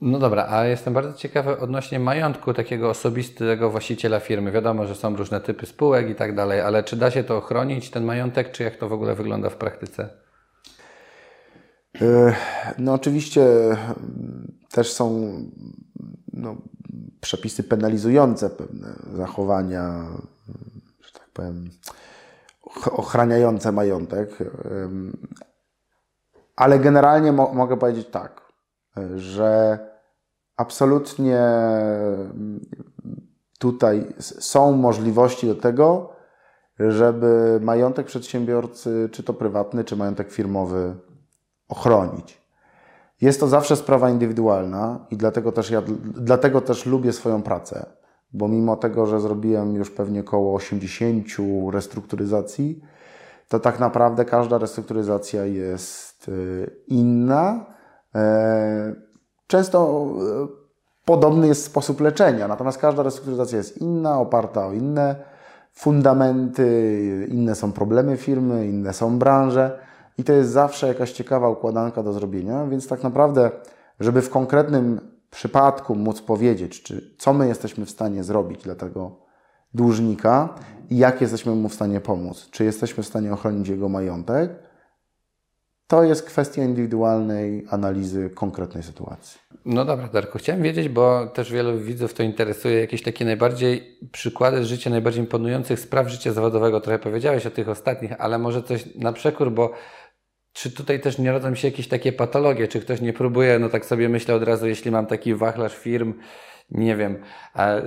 [0.00, 4.52] No dobra, a jestem bardzo ciekawy odnośnie majątku takiego osobistego właściciela firmy.
[4.52, 7.90] Wiadomo, że są różne typy spółek i tak dalej, ale czy da się to ochronić,
[7.90, 10.08] ten majątek, czy jak to w ogóle wygląda w praktyce?
[12.00, 12.34] E,
[12.78, 13.46] no oczywiście
[14.70, 15.34] też są
[16.32, 16.56] no,
[17.20, 20.04] przepisy penalizujące pewne zachowania,
[21.00, 21.70] że tak powiem,
[22.90, 24.38] ochraniające majątek.
[26.56, 28.50] Ale generalnie mo mogę powiedzieć tak
[29.16, 29.78] że
[30.60, 32.60] absolutnie mm,
[33.58, 36.12] tutaj są możliwości do tego,
[36.78, 40.94] żeby majątek przedsiębiorcy, czy to prywatny, czy majątek firmowy,
[41.68, 42.40] ochronić.
[43.20, 45.82] Jest to zawsze sprawa indywidualna i dlatego też ja
[46.14, 47.86] dlatego też lubię swoją pracę,
[48.32, 51.26] bo mimo tego, że zrobiłem już pewnie około 80
[51.72, 52.80] restrukturyzacji,
[53.48, 57.66] to tak naprawdę każda restrukturyzacja jest y, inna.
[59.50, 60.06] E, często
[60.44, 65.16] y, podobny jest sposób leczenia, natomiast każda restrukturyzacja jest inna, oparta o inne
[65.72, 69.78] fundamenty, inne są problemy firmy, inne są branże
[70.18, 73.50] i to jest zawsze jakaś ciekawa układanka do zrobienia, więc tak naprawdę,
[74.00, 79.16] żeby w konkretnym przypadku móc powiedzieć, czy co my jesteśmy w stanie zrobić dla tego
[79.74, 80.54] dłużnika
[80.90, 84.69] i jak jesteśmy mu w stanie pomóc, czy jesteśmy w stanie ochronić jego majątek,
[85.90, 89.40] to jest kwestia indywidualnej analizy konkretnej sytuacji.
[89.64, 94.64] No dobra, Darku, chciałem wiedzieć, bo też wielu widzów to interesuje, jakieś takie najbardziej przykłady
[94.64, 96.80] z życia, najbardziej imponujących spraw życia zawodowego.
[96.80, 99.72] Trochę powiedziałeś o tych ostatnich, ale może coś na przekór, bo
[100.52, 102.68] czy tutaj też nie rodzą się jakieś takie patologie?
[102.68, 106.14] Czy ktoś nie próbuje, no tak sobie myślę od razu, jeśli mam taki wachlarz firm,
[106.70, 107.22] nie wiem,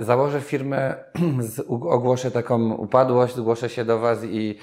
[0.00, 0.94] założę firmę,
[1.68, 4.58] ogłoszę taką upadłość, zgłoszę się do Was i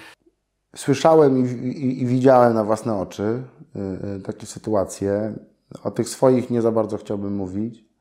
[0.76, 3.44] Słyszałem i, i, i, widziałem na własne oczy
[3.76, 3.80] y,
[4.18, 5.34] y, takie sytuacje.
[5.84, 7.92] O tych swoich nie za bardzo chciałbym mówić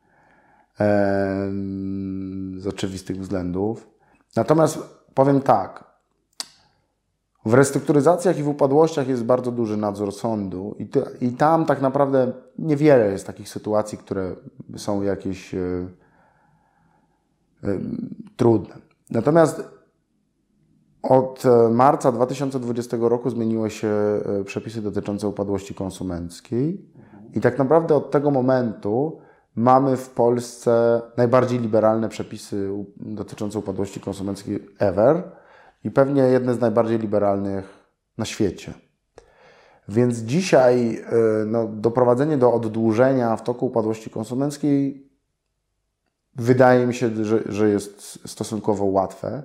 [2.58, 3.90] z oczywistych względów.
[4.36, 4.78] Natomiast
[5.14, 5.84] powiem tak.
[7.44, 10.88] W restrukturyzacjach i w upadłościach jest bardzo duży nadzór sądu, i,
[11.26, 14.36] i tam tak naprawdę niewiele jest takich sytuacji, które
[14.76, 15.88] są jakieś y,
[18.36, 18.74] trudne.
[19.10, 19.79] Natomiast
[21.02, 26.90] od e, marca 2020 roku zmieniły się e, przepisy dotyczące upadłości konsumenckiej
[27.34, 29.20] i tak naprawdę od tego momentu
[29.56, 35.22] mamy w Polsce najbardziej liberalne przepisy dotyczące upadłości konsumenckiej ever
[35.84, 37.86] i pewnie jedne z najbardziej liberalnych
[38.18, 38.74] na świecie.
[39.88, 45.10] Więc dzisiaj e, no, doprowadzenie do oddłużenia w toku upadłości konsumenckiej
[46.36, 49.42] wydaje mi się, że, że jest stosunkowo łatwe.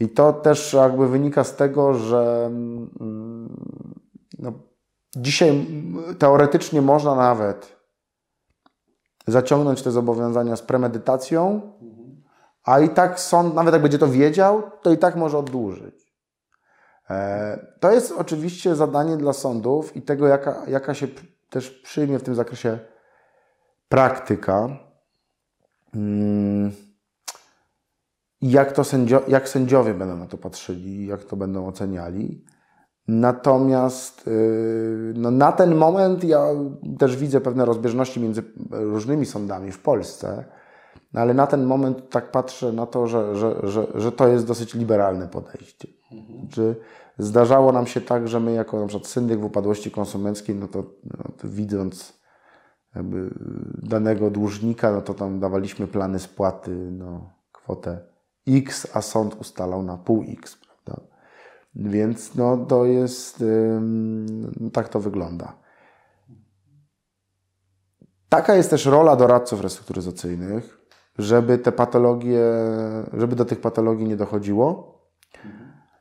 [0.00, 3.56] I to też jakby wynika z tego, że mm,
[4.38, 4.52] no,
[5.16, 5.66] dzisiaj
[6.18, 7.76] teoretycznie można nawet
[9.26, 11.60] zaciągnąć te zobowiązania z premedytacją,
[12.64, 16.14] a i tak sąd, nawet jak będzie to wiedział, to i tak może oddłużyć.
[17.10, 21.08] E, to jest oczywiście zadanie dla sądów i tego, jaka, jaka się
[21.50, 22.78] też przyjmie w tym zakresie
[23.88, 24.68] praktyka.
[25.92, 26.91] Hmm
[28.42, 32.44] jak, to sędzio, jak sędziowie będą na to patrzyli, jak to będą oceniali.
[33.08, 36.46] Natomiast yy, no, na ten moment ja
[36.98, 40.44] też widzę pewne rozbieżności między różnymi sądami w Polsce,
[41.12, 44.46] no, ale na ten moment tak patrzę na to, że, że, że, że to jest
[44.46, 45.88] dosyć liberalne podejście.
[46.12, 46.48] Mhm.
[46.48, 46.76] Czy
[47.18, 50.84] zdarzało nam się tak, że my jako na przykład syndyk w upadłości konsumenckiej, no to,
[51.04, 52.22] no to widząc
[53.82, 58.11] danego dłużnika, no to tam dawaliśmy plany spłaty, no, kwotę
[58.48, 61.02] x, a sąd ustalał na pół x, prawda?
[61.74, 63.44] Więc no, to jest,
[64.72, 65.62] tak to wygląda.
[68.28, 70.78] Taka jest też rola doradców restrukturyzacyjnych,
[71.18, 72.44] żeby te patologie,
[73.12, 74.98] żeby do tych patologii nie dochodziło.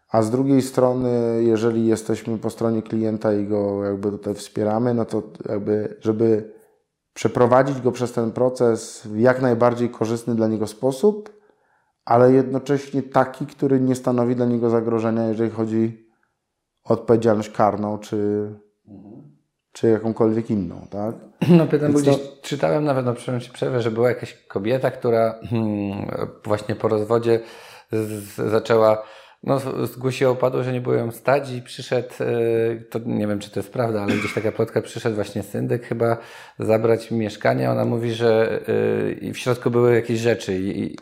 [0.09, 5.05] A z drugiej strony, jeżeli jesteśmy po stronie klienta i go jakby tutaj wspieramy, no
[5.05, 6.53] to jakby, żeby
[7.13, 11.40] przeprowadzić go przez ten proces w jak najbardziej korzystny dla niego sposób,
[12.05, 16.07] ale jednocześnie taki, który nie stanowi dla niego zagrożenia, jeżeli chodzi
[16.83, 18.49] o odpowiedzialność karną, czy,
[19.71, 21.15] czy jakąkolwiek inną, tak?
[21.49, 23.13] No pytam, bo gdzieś czytałem nawet, no
[23.53, 26.11] przerwę, że była jakaś kobieta, która hmm,
[26.45, 27.39] właśnie po rozwodzie
[27.91, 29.03] z, zaczęła
[29.43, 32.25] no, zgłosiła upadło, że nie było ją stać i przyszedł, e,
[32.89, 36.17] to nie wiem, czy to jest prawda, ale gdzieś taka plotka, przyszedł właśnie syndyk chyba
[36.59, 37.71] zabrać mieszkanie.
[37.71, 38.59] Ona mówi, że
[39.21, 40.59] e, w środku były jakieś rzeczy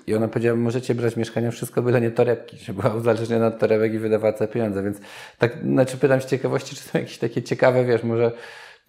[0.08, 3.94] i ona powiedziała, możecie brać mieszkanie, wszystko byle nie torebki, że była uzależniona od torebek
[3.94, 4.98] i wydawała te pieniądze, więc
[5.38, 8.32] tak, znaczy pytam z ciekawości, czy są jakieś takie ciekawe, wiesz, może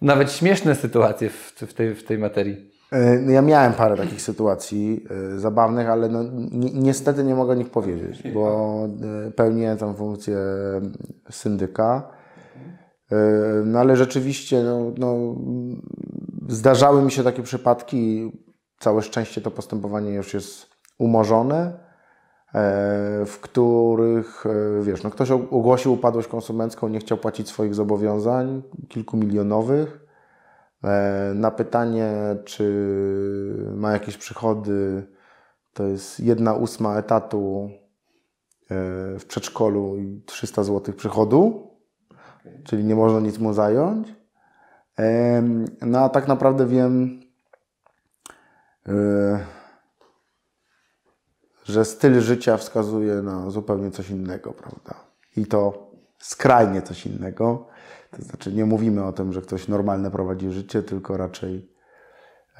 [0.01, 2.70] nawet śmieszne sytuacje w, w, tej, w tej materii.
[2.91, 7.51] E, no ja miałem parę takich sytuacji y, zabawnych, ale no, ni niestety nie mogę
[7.51, 8.87] o nich powiedzieć, bo
[9.27, 10.37] y, pełnię tę funkcję
[11.31, 12.11] syndyka.
[13.65, 15.35] No ale rzeczywiście no, no,
[16.49, 18.31] zdarzały mi się takie przypadki.
[18.79, 20.67] Całe szczęście to postępowanie już jest
[20.99, 21.79] umorzone,
[23.25, 24.43] w których
[24.81, 30.00] wiesz, no, ktoś ogłosił upadłość konsumencką, nie chciał płacić swoich zobowiązań kilkumilionowych E,
[31.35, 32.13] na pytanie,
[32.45, 32.65] czy
[33.75, 35.07] ma jakieś przychody,
[35.73, 38.75] to jest jedna ósma etatu e,
[39.19, 41.71] w przedszkolu i 300 zł przychodu,
[42.63, 44.15] czyli nie można nic mu zająć.
[44.99, 45.41] E,
[45.81, 47.21] no a tak naprawdę wiem,
[51.63, 54.95] że styl życia wskazuje na zupełnie coś innego, prawda?
[55.37, 57.67] I to skrajnie coś innego.
[58.11, 61.69] To znaczy nie mówimy o tym, że ktoś normalne prowadzi życie, tylko raczej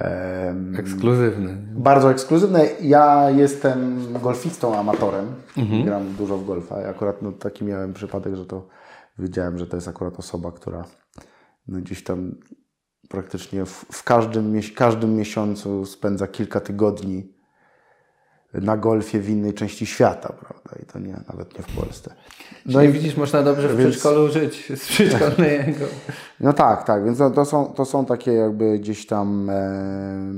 [0.02, 1.58] um, ekskluzywny.
[1.76, 2.68] Bardzo ekskluzywne.
[2.82, 5.26] Ja jestem golfistą, amatorem.
[5.58, 5.86] Mhm.
[5.86, 6.82] Gram dużo w golfa.
[6.82, 8.68] I akurat no, taki miałem przypadek, że to
[9.20, 10.86] wiedziałem, że to jest akurat osoba, która
[11.68, 12.36] no, gdzieś tam
[13.10, 17.34] praktycznie w, w każdym, każdym miesiącu spędza kilka tygodni
[18.54, 20.84] na golfie w innej części świata, prawda?
[20.84, 22.14] I to nie, nawet nie w Polsce.
[22.66, 23.90] No Czyli i widzisz, można dobrze w więc...
[23.90, 25.86] przedszkolu żyć z przedszkolnego.
[26.40, 30.34] No tak, tak, więc to, to, są, to są takie jakby gdzieś tam e,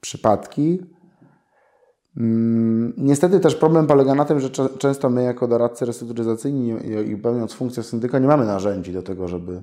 [0.00, 0.82] przypadki.
[2.16, 6.74] Mm, niestety też problem polega na tym, że często my jako doradcy restrukturyzacyjni
[7.06, 9.62] i pełniąc funkcję syndyka nie mamy narzędzi do tego, żeby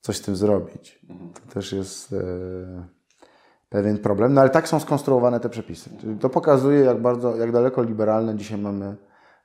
[0.00, 1.00] coś z tym zrobić.
[1.34, 2.12] To też jest...
[2.12, 2.97] E,
[3.68, 5.90] pewien problem, no ale tak są skonstruowane te przepisy.
[6.20, 8.96] To pokazuje, jak bardzo, jak daleko liberalne dzisiaj mamy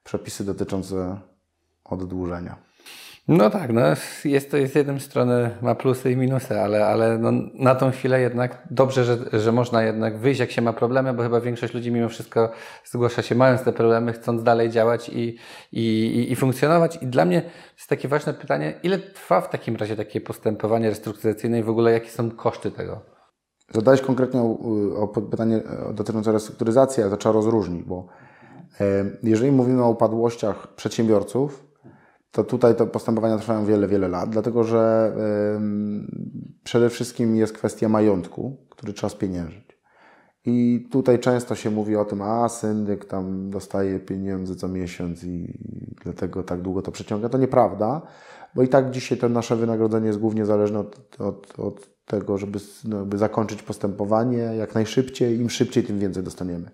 [0.03, 1.17] przepisy dotyczące
[1.83, 2.55] oddłużenia.
[3.27, 3.81] No tak, no
[4.25, 8.21] jest to jest jednym strony ma plusy i minusy, ale, ale no na tą chwilę
[8.21, 11.91] jednak dobrze, że, że można jednak wyjść, jak się ma problemy, bo chyba większość ludzi
[11.91, 12.51] mimo wszystko
[12.85, 15.37] zgłasza się mając te problemy, chcąc dalej działać i,
[15.71, 16.97] i, i funkcjonować.
[17.01, 17.41] I dla mnie
[17.77, 21.91] jest takie ważne pytanie, ile trwa w takim razie takie postępowanie restrukturyzacyjne i w ogóle
[21.91, 23.12] jakie są koszty tego?
[23.71, 24.57] Zadałeś konkretnie o,
[24.95, 25.61] o pytanie
[25.93, 28.07] dotyczące restrukturyzacji, ale to trzeba rozróżnić, bo
[28.79, 31.73] e, jeżeli mówimy o upadłościach przedsiębiorców,
[32.31, 35.13] to tutaj te postępowania trwają wiele, wiele lat, dlatego że
[36.63, 39.73] przede wszystkim jest kwestia majątku, który trzeba spieniężyć.
[40.45, 45.59] I tutaj często się mówi o tym, a syndyk tam dostaje pieniądze co miesiąc i
[46.03, 47.29] dlatego tak długo to przeciąga.
[47.29, 48.01] To nieprawda,
[48.55, 52.59] bo i tak dzisiaj to nasze wynagrodzenie jest głównie zależne od, od, od tego, żeby,
[52.85, 55.39] no, zakończyć postępowanie jak najszybciej.
[55.39, 56.71] Im szybciej, tym więcej dostaniemy.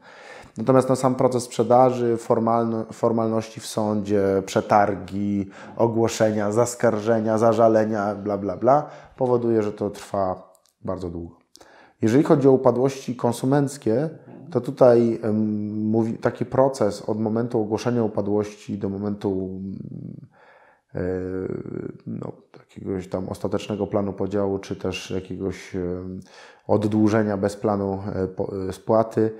[0.57, 8.57] Natomiast na sam proces sprzedaży, formalno, formalności w sądzie, przetargi, ogłoszenia, zaskarżenia, zażalenia, bla, bla,
[8.57, 11.35] bla, powoduje, że to trwa bardzo długo.
[12.01, 14.09] Jeżeli chodzi o upadłości konsumenckie,
[14.51, 19.49] to tutaj um, mówi, taki proces od momentu ogłoszenia upadłości do momentu
[20.23, 20.38] E,
[22.07, 25.79] no, jakiegoś tam ostatecznego planu podziału, czy też jakiegoś e,
[26.67, 28.03] oddłużenia bez planu
[28.69, 29.35] e, spłaty,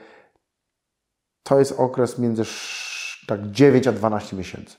[1.44, 2.44] to jest okres między
[3.28, 4.78] tak 9 a 12 miesięcy.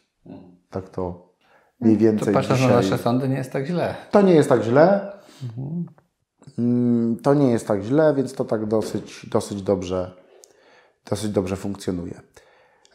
[0.71, 1.35] Tak to
[1.81, 2.75] mniej więcej to patrząc dzisiaj...
[2.75, 3.95] na nasze sądy nie jest tak źle.
[4.11, 5.13] To nie jest tak źle.
[5.43, 5.87] Mhm.
[6.59, 10.11] Mm, to nie jest tak źle, więc to tak dosyć, dosyć dobrze,
[11.11, 12.21] dosyć dobrze funkcjonuje.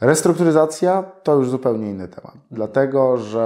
[0.02, 3.46] Restrukturyzacja to już zupełnie inny temat, dlatego że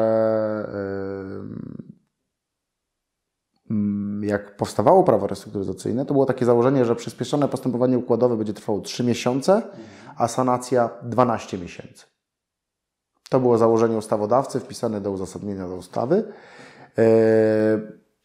[4.21, 9.03] jak powstawało prawo restrukturyzacyjne, to było takie założenie, że przyspieszone postępowanie układowe będzie trwało 3
[9.03, 9.61] miesiące,
[10.17, 12.05] a sanacja 12 miesięcy.
[13.29, 16.23] To było założenie ustawodawcy wpisane do uzasadnienia do ustawy.
[16.97, 17.03] E,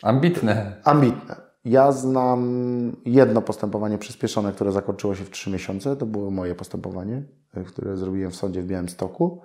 [0.02, 0.76] ambitne.
[0.84, 1.43] Ambitne.
[1.64, 5.96] Ja znam jedno postępowanie przyspieszone, które zakończyło się w 3 miesiące.
[5.96, 7.22] To było moje postępowanie,
[7.54, 9.40] e, które zrobiłem w sądzie w Białymstoku.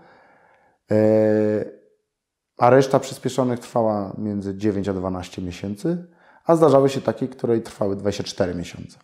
[0.91, 0.95] E,
[2.57, 6.05] a reszta przyspieszonych trwała między 9 a 12 miesięcy,
[6.45, 8.97] a zdarzały się takie, które trwały 24 miesiące.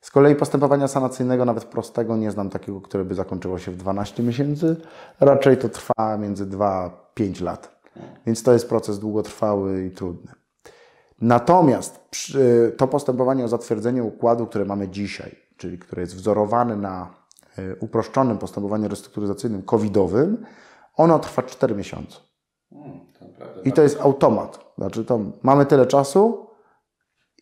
[0.00, 4.22] Z kolei postępowania sanacyjnego, nawet prostego, nie znam takiego, które by zakończyło się w 12
[4.22, 4.76] miesięcy.
[5.20, 7.82] Raczej to trwa między 2 a 5 lat.
[8.26, 10.41] Więc to jest proces długotrwały i trudny.
[11.22, 12.00] Natomiast
[12.76, 17.14] to postępowanie o zatwierdzenie układu, które mamy dzisiaj, czyli które jest wzorowane na
[17.58, 20.46] e, uproszczonym postępowaniu restrukturyzacyjnym covidowym,
[20.96, 22.16] ono trwa 4 miesiące.
[22.72, 23.00] Hmm,
[23.64, 24.64] I to jest automat.
[24.78, 26.46] Znaczy to mamy tyle czasu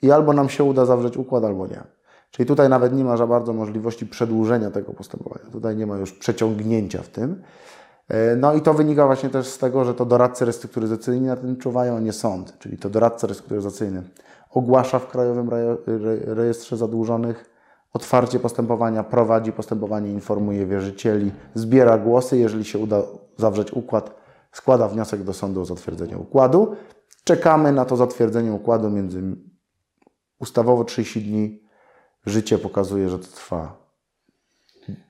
[0.03, 1.83] i albo nam się uda zawrzeć układ, albo nie.
[2.31, 5.51] Czyli tutaj nawet nie ma za bardzo możliwości przedłużenia tego postępowania.
[5.53, 7.43] Tutaj nie ma już przeciągnięcia w tym.
[8.11, 11.57] E, no i to wynika właśnie też z tego, że to doradcy restrukturyzacyjni na tym
[11.57, 12.59] czuwają, a nie sąd.
[12.59, 14.03] Czyli to doradca restrukturyzacyjny
[14.51, 15.51] ogłasza w Krajowym
[16.25, 17.51] Rejestrze Zadłużonych
[17.93, 22.39] otwarcie postępowania, prowadzi postępowanie, informuje wierzycieli, zbiera głosy.
[22.39, 23.03] Jeżeli się uda
[23.37, 24.15] zawrzeć układ,
[24.53, 26.77] składa wniosek do sądu o zatwierdzenie układu.
[27.25, 29.23] Czekamy na to zatwierdzenie układu między
[30.41, 31.63] ustawowo 30 dni.
[32.27, 33.80] Życie pokazuje, że to trwa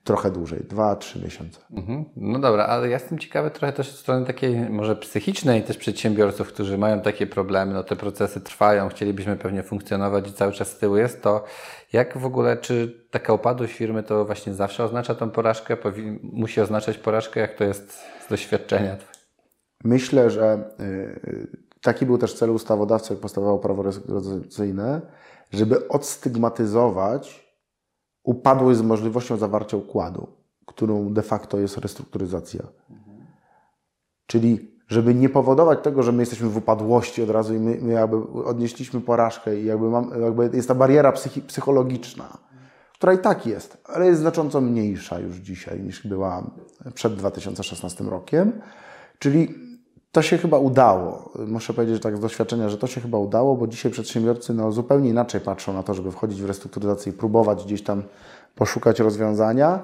[0.04, 1.60] trochę dłużej, 2-3 miesiące.
[1.72, 2.04] Mhm.
[2.16, 6.48] No dobra, ale ja jestem ciekawy trochę też od strony takiej może psychicznej też przedsiębiorców,
[6.48, 10.78] którzy mają takie problemy, no te procesy trwają, chcielibyśmy pewnie funkcjonować i cały czas z
[10.78, 11.44] tyłu jest to,
[11.92, 16.60] jak w ogóle, czy taka upadłość firmy to właśnie zawsze oznacza tą porażkę, Powi musi
[16.60, 17.92] oznaczać porażkę, jak to jest
[18.26, 18.96] z doświadczenia?
[19.84, 21.46] Myślę, że y,
[21.82, 25.00] taki był też cel ustawodawcy, jak postawało prawo restrukturyzacyjne,
[25.52, 27.49] żeby odstygmatyzować
[28.30, 30.26] upadłość z możliwością zawarcia układu,
[30.66, 32.62] którą de facto jest restrukturyzacja.
[34.26, 37.92] Czyli żeby nie powodować tego, że my jesteśmy w upadłości od razu i my, my
[37.92, 42.38] jakby odnieśliśmy porażkę i jakby, mam, jakby jest ta bariera psychi, psychologiczna,
[42.94, 46.50] która i tak jest, ale jest znacząco mniejsza już dzisiaj niż była
[46.94, 48.52] przed 2016 rokiem.
[49.18, 49.69] Czyli
[50.12, 51.32] to się chyba udało.
[51.46, 54.72] Muszę powiedzieć że tak z doświadczenia, że to się chyba udało, bo dzisiaj przedsiębiorcy no,
[54.72, 58.02] zupełnie inaczej patrzą na to, żeby wchodzić w restrukturyzację i próbować gdzieś tam
[58.54, 59.80] poszukać rozwiązania,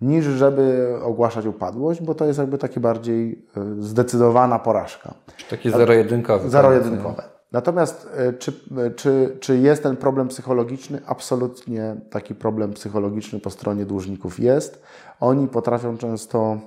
[0.00, 5.14] niż żeby ogłaszać upadłość, bo to jest jakby takie bardziej e, zdecydowana porażka.
[5.50, 6.50] Takie zero-jedynkowe.
[6.50, 7.22] Zero-jedynkowe.
[7.52, 8.52] Natomiast e, czy,
[8.86, 11.00] e, czy, czy jest ten problem psychologiczny?
[11.06, 14.82] Absolutnie taki problem psychologiczny po stronie dłużników jest.
[15.20, 16.58] Oni potrafią często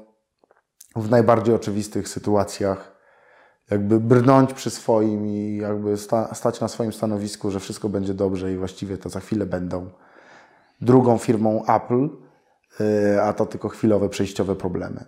[0.96, 2.93] w najbardziej oczywistych sytuacjach
[3.72, 8.54] jakby brnąć przy swoim i jakby sta, stać na swoim stanowisku, że wszystko będzie dobrze
[8.54, 9.90] i właściwie to za chwilę będą
[10.82, 12.10] drugą firmą Apple,
[12.82, 15.06] y, a to tylko chwilowe, przejściowe problemy.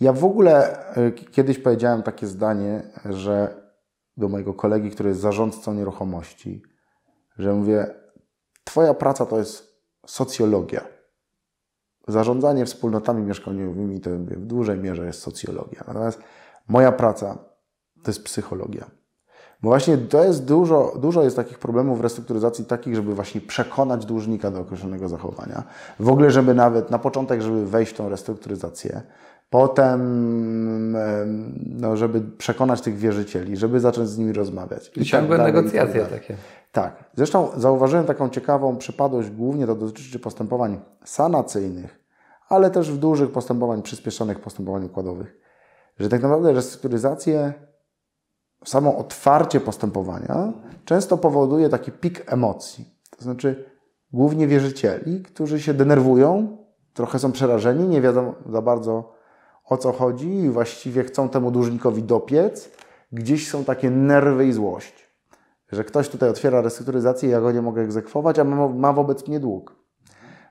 [0.00, 3.62] Ja w ogóle y, kiedyś powiedziałem takie zdanie, że
[4.16, 6.62] do mojego kolegi, który jest zarządcą nieruchomości,
[7.38, 8.02] że mówię,
[8.64, 10.84] Twoja praca to jest socjologia.
[12.08, 15.84] Zarządzanie wspólnotami mieszkaniowymi to w dużej mierze jest socjologia.
[15.86, 16.20] Natomiast
[16.68, 17.38] moja praca
[18.02, 18.86] to jest psychologia.
[19.62, 24.06] Bo właśnie to jest dużo, dużo jest takich problemów w restrukturyzacji takich, żeby właśnie przekonać
[24.06, 25.62] dłużnika do określonego zachowania.
[26.00, 29.02] W ogóle, żeby nawet na początek, żeby wejść w tą restrukturyzację,
[29.50, 30.96] potem,
[31.80, 34.90] no, żeby przekonać tych wierzycieli, żeby zacząć z nimi rozmawiać.
[34.96, 36.36] I, I ciągłe tak negocjacje tak takie.
[36.72, 37.04] Tak.
[37.16, 42.00] Zresztą zauważyłem taką ciekawą przypadłość, głównie to dotyczy postępowań sanacyjnych,
[42.48, 45.36] ale też w dużych postępowań przyspieszonych postępowań układowych,
[45.98, 47.52] że tak naprawdę restrukturyzację
[48.64, 50.52] samo otwarcie postępowania
[50.84, 52.94] często powoduje taki pik emocji.
[53.16, 53.64] To znaczy,
[54.12, 56.56] głównie wierzycieli, którzy się denerwują,
[56.94, 59.12] trochę są przerażeni, nie wiedzą za bardzo
[59.64, 62.70] o co chodzi i właściwie chcą temu dłużnikowi dopiec.
[63.12, 65.08] Gdzieś są takie nerwy i złość,
[65.72, 69.76] że ktoś tutaj otwiera restrukturyzację, ja go nie mogę egzekwować, a ma, wobec mnie dług.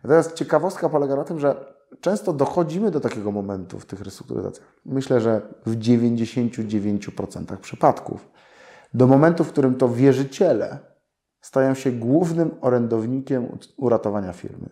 [0.04, 4.68] Natomiast ciekawostka polega na tym, że często dochodzimy do takiego momentu w tych restrukturyzacjach.
[4.86, 8.30] Myślę, że w 99% przypadków.
[8.94, 10.80] Do momentu, w którym to wierzyciele
[11.42, 14.70] stają się głównym orędownikiem uratowania firmy.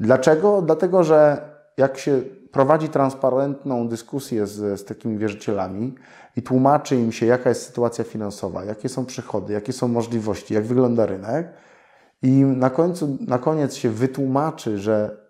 [0.00, 0.62] Dlaczego?
[0.62, 5.94] Dlatego, że jak się prowadzi transparentną dyskusję z, z takimi wierzycielami
[6.36, 10.64] i tłumaczy im się, jaka jest sytuacja finansowa, jakie są przychody, jakie są możliwości, jak
[10.64, 11.48] wygląda rynek,
[12.22, 15.25] i na, końcu, na koniec się wytłumaczy, że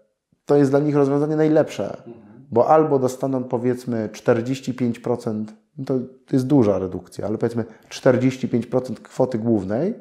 [0.46, 2.02] to jest dla nich rozwiązanie najlepsze,
[2.50, 5.44] bo albo dostaną powiedzmy 45%,
[5.78, 5.94] no to,
[6.32, 9.94] jest duża redukcja, ale powiedzmy 45% kwoty głównej,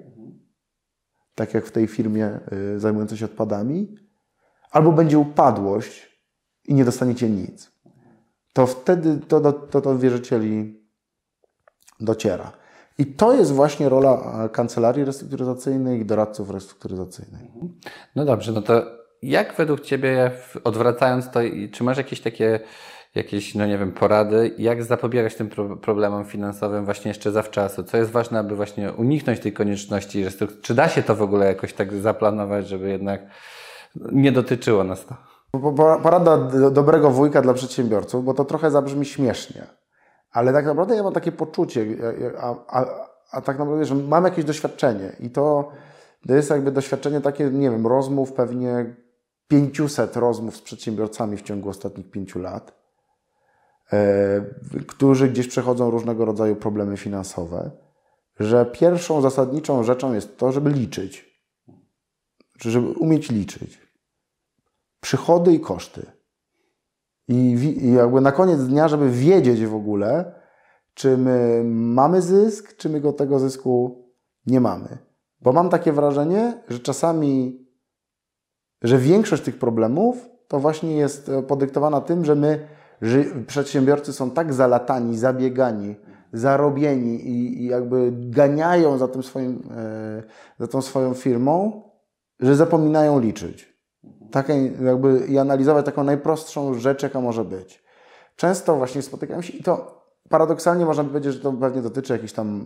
[1.36, 2.40] tak jak w tej firmie
[2.76, 3.96] y, zajmującej się odpadami,
[4.72, 6.20] albo będzie upadłość
[6.68, 7.72] i nie dostaniecie nic.
[8.54, 10.84] To wtedy to do to, to wierzycieli
[12.00, 12.52] dociera.
[12.98, 17.42] I to jest właśnie rola kancelarii restrukturyzacyjnej i doradców restrukturyzacyjnych.
[18.16, 20.32] No dobrze, no to jak według Ciebie,
[20.64, 21.40] odwracając to,
[21.72, 22.60] czy masz jakieś takie,
[23.16, 25.50] jakieś, no nie wiem, porady, jak zapobiegać tym
[25.82, 27.84] problemom finansowym właśnie jeszcze zawczasu?
[27.84, 30.26] Co jest ważne, aby właśnie uniknąć tej konieczności?
[30.62, 33.22] Czy da się to w ogóle jakoś tak zaplanować, żeby jednak
[33.96, 35.16] nie dotyczyło nas to?
[36.04, 36.38] Porada
[36.72, 39.68] dobrego wujka dla przedsiębiorców, bo to trochę zabrzmi śmiesznie.
[40.32, 41.86] Ale tak naprawdę ja mam takie poczucie,
[42.40, 42.86] a, a,
[43.32, 45.72] a tak naprawdę, że mam jakieś doświadczenie i to,
[46.28, 48.96] to jest jakby doświadczenie takie, nie wiem, rozmów pewnie
[49.48, 52.74] 500 rozmów z przedsiębiorcami w ciągu ostatnich pięciu lat,
[53.94, 54.42] e,
[54.88, 57.72] którzy gdzieś przechodzą różnego rodzaju problemy finansowe,
[58.40, 61.42] że pierwszą zasadniczą rzeczą jest to, żeby liczyć,
[62.62, 63.86] żeby umieć liczyć
[65.06, 66.12] przychody i koszty.
[67.28, 67.58] I
[67.94, 70.36] jakby na koniec dnia, żeby wiedzieć w ogóle,
[70.94, 74.04] czy my mamy zysk, czy my go tego zysku
[74.46, 74.98] nie mamy.
[75.42, 77.65] Bo mam takie wrażenie, że czasami
[78.82, 82.68] że większość tych problemów to właśnie jest e, podyktowana tym, że my,
[83.48, 85.96] przedsiębiorcy są tak zalatani, zabiegani,
[86.34, 90.24] zarobieni i, i jakby ganiają za, tym swoim, e,
[90.60, 91.84] za tą swoją firmą,
[92.40, 93.76] że zapominają liczyć.
[94.32, 97.84] takiej jakby i analizować taką najprostszą rzecz, jaka może być.
[98.36, 102.66] Często właśnie spotykam się i to paradoksalnie można powiedzieć, że to pewnie dotyczy jakichś tam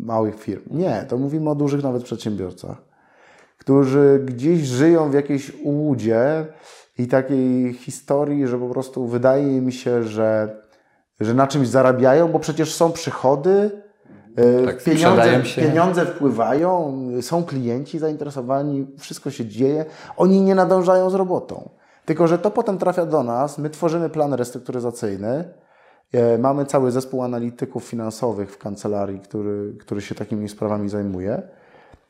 [0.00, 0.62] małych firm.
[0.70, 2.82] Nie, to mówimy o dużych nawet przedsiębiorcach,
[3.62, 6.46] którzy gdzieś żyją w jakiejś ułudzie
[6.98, 10.56] i takiej historii, że po prostu wydaje mi się, że,
[11.20, 13.70] że na czymś zarabiają, bo przecież są przychody,
[14.36, 19.84] e, Tak, pieniądze, pieniądze wpływają, są klienci zainteresowani, wszystko się dzieje,
[20.16, 21.68] oni nie nadążają z robotą.
[22.04, 25.44] Tylko, że to potem trafia do nas, my tworzymy plan restrukturyzacyjny,
[26.12, 31.42] e, mamy cały zespół analityków finansowych w kancelarii, który, który się takimi sprawami zajmuje.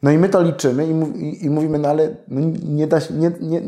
[0.03, 0.91] No i my to liczymy i,
[1.25, 3.63] i, i mówimy, no ale no nie, da się, nie, nie,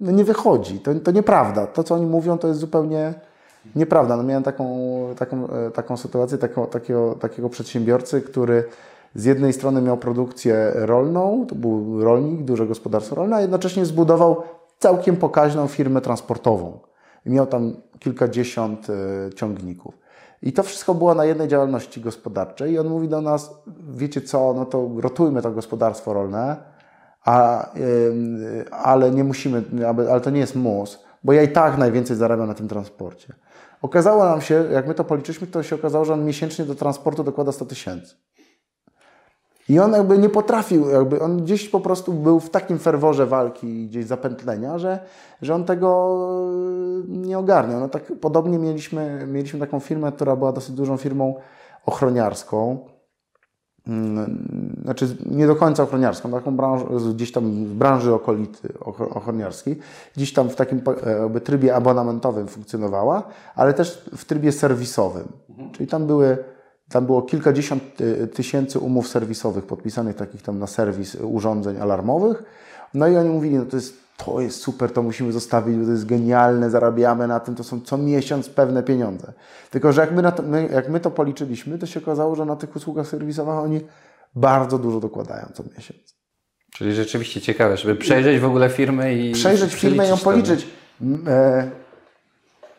[0.00, 1.66] no nie wychodzi, to, to nieprawda.
[1.66, 3.14] To, co oni mówią, to jest zupełnie
[3.76, 4.16] nieprawda.
[4.16, 4.78] No miałem taką,
[5.18, 8.64] taką, e, taką sytuację taką, takiego, takiego przedsiębiorcy, który
[9.14, 14.42] z jednej strony miał produkcję rolną, to był rolnik, duże gospodarstwo rolne, a jednocześnie zbudował
[14.78, 16.78] całkiem pokaźną firmę transportową.
[17.26, 18.94] I miał tam kilkadziesiąt e,
[19.34, 19.94] ciągników.
[20.42, 22.72] I to wszystko było na jednej działalności gospodarczej.
[22.72, 23.54] I on mówi do nas,
[23.90, 26.56] wiecie co, no to rotujmy to gospodarstwo rolne,
[27.24, 28.38] a, ym,
[28.70, 29.64] ale nie musimy,
[30.10, 33.34] ale to nie jest mus, bo ja i tak najwięcej zarabiam na tym transporcie.
[33.82, 37.24] Okazało nam się, jak my to policzyliśmy, to się okazało, że on miesięcznie do transportu
[37.24, 38.16] dokłada 100 tysięcy.
[39.68, 43.86] I on jakby nie potrafił, jakby on gdzieś po prostu był w takim ferworze walki,
[43.86, 44.98] gdzieś zapętlenia, że,
[45.42, 46.18] że on tego
[47.08, 47.80] nie ogarniał.
[47.80, 51.34] No tak podobnie mieliśmy, mieliśmy taką firmę, która była dosyć dużą firmą
[51.86, 52.78] ochroniarską.
[53.86, 59.78] Mm, Znaczy nie do końca ochroniarską, taką branżę, gdzieś tam w branży okolity ochro- ochroniarskiej,
[60.16, 63.22] gdzieś tam w takim e, jakby trybie abonamentowym funkcjonowała,
[63.54, 65.28] ale też w trybie serwisowym.
[65.72, 66.44] Czyli tam były
[66.88, 72.42] tam było kilkadziesiąt y, tysięcy umów serwisowych podpisanych takich tam na serwis urządzeń alarmowych.
[72.94, 75.90] No i oni mówili, no to jest, to jest super, to musimy zostawić, bo to
[75.90, 79.32] jest genialne, zarabiamy na tym, to są co miesiąc pewne pieniądze.
[79.70, 82.56] Tylko, że jak my, to, my, jak my to policzyliśmy, to się okazało, że na
[82.56, 83.80] tych usługach serwisowych oni
[84.34, 86.18] bardzo dużo dokładają co miesiąc.
[86.74, 90.66] Czyli rzeczywiście ciekawe, żeby przejrzeć w ogóle firmę i Przejrzeć firmę i ją policzyć.
[91.26, 91.70] E,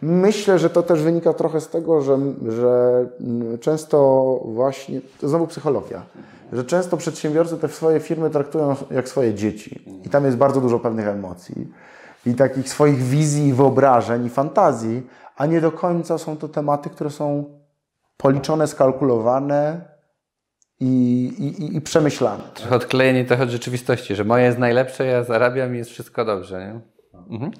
[0.01, 2.17] myślę, że to też wynika trochę z tego, że,
[2.49, 3.05] że
[3.61, 6.01] często właśnie, to znowu psychologia,
[6.53, 9.81] że często przedsiębiorcy te swoje firmy traktują jak swoje dzieci.
[10.05, 11.67] I tam jest bardzo dużo pewnych emocji
[12.25, 17.09] i takich swoich wizji, wyobrażeń i fantazji, a nie do końca są to tematy, które
[17.09, 17.43] są
[18.17, 19.81] policzone, skalkulowane
[20.79, 20.87] i,
[21.39, 22.43] i, i- przemyślane.
[22.53, 26.59] Trochę odklejenie trochę od rzeczywistości, że moje jest najlepsze, ja zarabiam i jest wszystko dobrze.
[26.73, 26.79] Nie?
[27.29, 27.51] Mhm.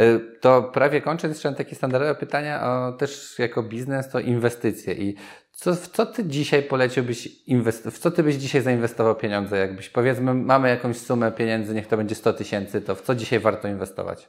[0.00, 4.94] Y, To prawie kończąc, jeszcze takie standardowe pytania, o, też jako biznes, to inwestycje.
[4.94, 5.16] I
[5.52, 9.58] co, w co ty dzisiaj poleciłbyś, inwest- w co ty byś dzisiaj zainwestował pieniądze?
[9.58, 13.40] Jakbyś powiedzmy, mamy jakąś sumę pieniędzy, niech to będzie 100 tysięcy, to w co dzisiaj
[13.40, 14.28] warto inwestować?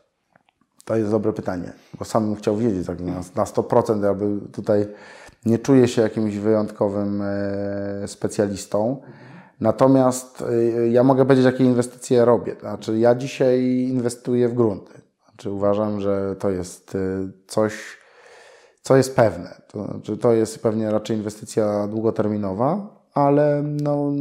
[0.86, 4.88] To jest dobre pytanie, bo sam bym chciał wiedzieć tak na, na 100%, jakby tutaj
[5.46, 9.02] nie czuję się jakimś wyjątkowym e, specjalistą.
[9.60, 12.56] Natomiast e, ja mogę powiedzieć, jakie inwestycje robię.
[12.60, 15.02] Znaczy, ja dzisiaj inwestuję w grunty.
[15.26, 17.00] Znaczy, uważam, że to jest e,
[17.48, 17.98] coś,
[18.82, 19.62] co jest pewne.
[19.68, 24.12] To, znaczy, to jest pewnie raczej inwestycja długoterminowa, ale no,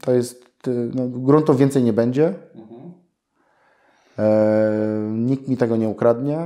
[0.00, 2.34] to jest, e, no, gruntów więcej nie będzie.
[4.18, 6.38] E, nikt mi tego nie ukradnie,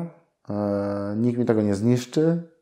[0.51, 2.54] e, nikt mi tego nie zniszczy.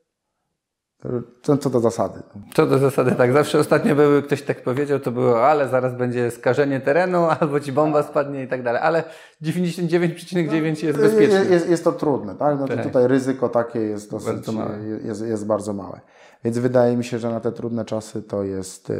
[1.42, 2.22] Co, co do zasady.
[2.54, 6.30] Co do zasady, tak, zawsze ostatnio były, ktoś tak powiedział, to było, ale zaraz będzie
[6.30, 9.04] skażenie terenu, albo ci bomba spadnie i tak dalej, ale
[9.42, 11.38] 99,9 jest bezpiecznie.
[11.38, 12.56] Jest, jest, jest to trudne, tak?
[12.56, 12.86] Znaczy Tak.
[12.86, 14.78] tutaj ryzyko takie jest dosyć, Bardzo małe.
[15.04, 16.00] Jest, jest bardzo małe.
[16.44, 18.94] Więc wydaje mi się, że na te trudne czasy to jest e,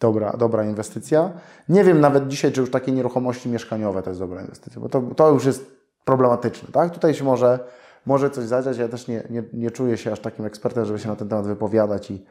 [0.00, 1.32] dobra, dobra inwestycja.
[1.68, 5.02] Nie wiem nawet dzisiaj, czy już takie nieruchomości mieszkaniowe to jest dobra inwestycja, bo to,
[5.16, 6.94] to już jest problematyczne, tak?
[6.94, 7.58] Tutaj się może,
[8.06, 8.78] może coś zadziać.
[8.78, 11.46] Ja też nie, nie, nie czuję się aż takim ekspertem, żeby się na ten temat
[11.46, 12.24] wypowiadać i,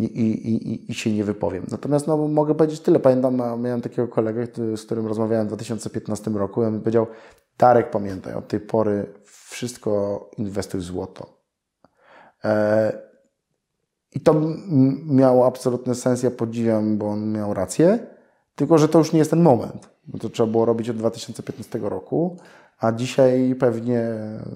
[0.00, 1.66] i, i, i, się nie wypowiem.
[1.70, 3.00] Natomiast no, mogę powiedzieć tyle.
[3.00, 4.46] Pamiętam, miałem takiego kolegę,
[4.76, 7.06] z którym rozmawiałem w 2015 roku i on mi powiedział,
[7.58, 11.26] Darek, pamiętaj, od tej pory wszystko inwestuj w złoto.
[12.44, 12.92] E,
[14.12, 14.34] I to
[15.06, 17.98] miało absolutny sens, ja podziwiam, bo on miał rację,
[18.54, 19.90] tylko że to już nie jest ten moment.
[20.20, 22.36] To trzeba było robić od 2015 roku,
[22.82, 24.02] a dzisiaj pewnie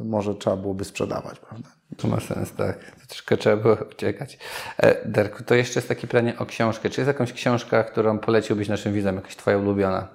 [0.05, 1.69] może trzeba byłoby sprzedawać, prawda?
[1.97, 2.79] To ma sens, tak.
[3.01, 4.39] To troszkę trzeba było uciekać.
[4.79, 6.91] E, Derku, to jeszcze jest takie pytanie o książkę.
[6.91, 10.09] Czy jest jakąś książka, którą poleciłbyś naszym widzom, jakaś twoja ulubiona?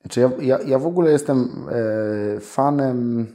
[0.00, 3.26] Znaczy ja, ja, ja w ogóle jestem e, fanem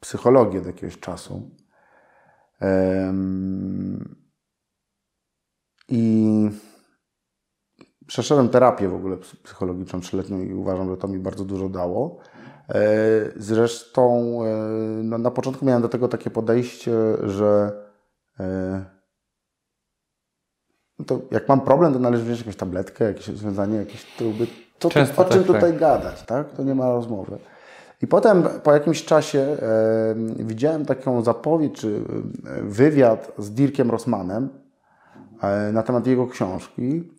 [0.00, 1.50] psychologii od jakiegoś czasu.
[2.60, 4.16] Em,
[5.88, 6.50] I
[8.06, 12.20] przeszedłem terapię w ogóle psychologiczną trzyletnią i uważam, że to mi bardzo dużo dało.
[12.68, 12.80] E,
[13.36, 14.38] zresztą
[15.02, 16.92] no, na początku miałem do tego takie podejście,
[17.22, 17.72] że
[20.98, 24.46] no to jak mam problem, to należy wziąć jakąś tabletkę, jakieś rozwiązanie, jakieś truby.
[24.78, 25.78] To, to, o czym tak, tutaj tak.
[25.78, 26.52] gadać, tak?
[26.52, 27.38] To nie ma rozmowy.
[28.02, 32.00] I potem po jakimś czasie e, widziałem taką zapowiedź czy
[32.62, 34.48] wywiad z Dirkiem Rossmanem
[35.42, 37.13] e, na temat jego książki.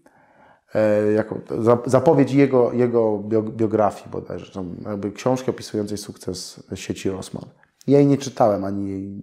[0.74, 1.39] E, jako
[1.86, 7.45] zapowiedź jego, jego biografii bodajże, tam jakby książki opisującej sukces sieci Rossmann.
[7.88, 9.22] Ja jej nie czytałem, ani jej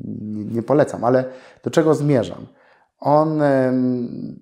[0.53, 1.25] nie, polecam, ale
[1.63, 2.47] do czego zmierzam?
[2.99, 3.43] On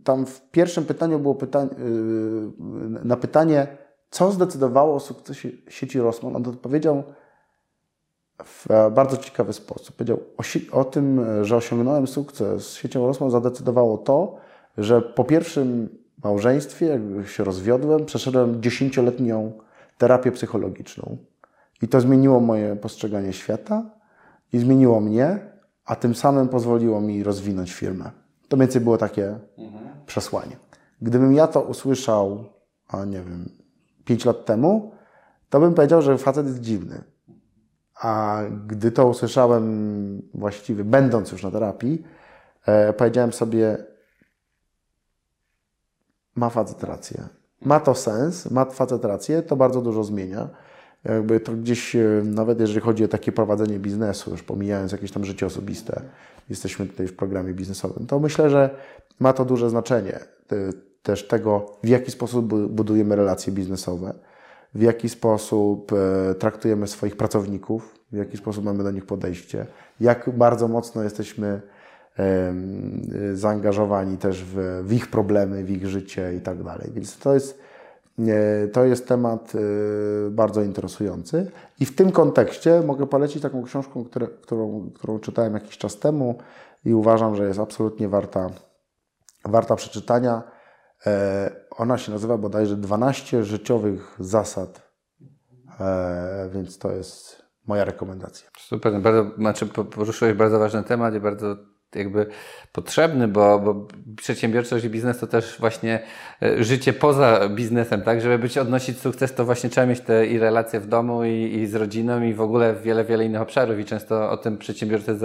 [0.05, 3.67] tam w pierwszym pytaniu było pytanie, y, na pytanie,
[4.11, 7.03] co zdecydowało o sukcesie sieci Rossmann, on odpowiedział
[8.45, 9.97] w bardzo ciekawy sposób.
[9.97, 14.37] Powiedział o, o tym, że osiągnąłem sukces z siecią Rossmann zadecydowało to,
[14.79, 19.53] że po pierwszym małżeństwie, jak się rozwiodłem, przeszedłem dziesięcioletnią
[19.99, 21.17] terapię psychologiczną.
[21.83, 23.91] I to zmieniło moje postrzeganie świata
[24.53, 25.39] i zmieniło mnie,
[25.85, 28.11] a tym samym pozwoliło mi rozwinąć firmę.
[28.49, 29.85] To mniej więcej było takie mhm.
[30.07, 30.57] przesłanie.
[31.03, 32.45] Gdybym ja to usłyszał,
[32.89, 33.49] a nie wiem,
[34.05, 34.93] 5 lat temu,
[35.51, 37.05] to bym powiedział, że facet jest dziwny.
[38.01, 42.03] A gdy to usłyszałem właściwie, będąc już na terapii,
[42.67, 43.90] e, powiedziałem sobie,
[46.37, 47.29] ma facet rację.
[47.63, 50.49] Ma to sens, ma facet rację, to bardzo dużo zmienia.
[51.05, 55.25] Jakby to gdzieś, e, nawet jeżeli chodzi o takie prowadzenie biznesu, już pomijając jakieś tam
[55.25, 56.03] życie osobiste,
[56.51, 58.71] jesteśmy tutaj w programie biznesowym, to myślę, że
[59.21, 60.21] ma to duże znaczenie
[61.03, 64.15] też tego, w jaki sposób budujemy relacje biznesowe,
[64.75, 69.67] w jaki sposób e, traktujemy swoich pracowników, w jaki sposób mamy do nich podejście,
[70.01, 71.61] jak bardzo mocno jesteśmy
[73.35, 76.91] zaangażowani też w, w ich problemy, w ich życie i tak dalej.
[76.95, 77.59] Więc to jest,
[78.73, 81.51] to jest temat e, bardzo interesujący.
[81.81, 86.39] I w tym kontekście mogę polecić taką książkę, które, którą, którą czytałem jakiś czas temu
[86.85, 88.51] i uważam, że jest absolutnie warta,
[89.45, 90.43] warta przeczytania.
[91.07, 94.83] E, ona się nazywa bodajże 12 życiowych zasad,
[95.81, 98.51] e, więc to jest moja rekomendacja.
[98.59, 101.57] Super, bardzo, znaczy poruszyłeś bardzo ważny temat i bardzo
[101.95, 102.27] jakby
[102.73, 103.87] potrzebny, bo, bo
[104.17, 106.03] przedsiębiorczość i biznes to też właśnie
[106.43, 108.21] e, życie poza biznesem, tak?
[108.21, 111.67] Żeby być, odnosić sukces, to właśnie trzeba mieć te i relacje w domu, i, i
[111.67, 115.19] z rodziną, i w ogóle wiele, wiele innych obszarów i często o tym przedsiębiorcy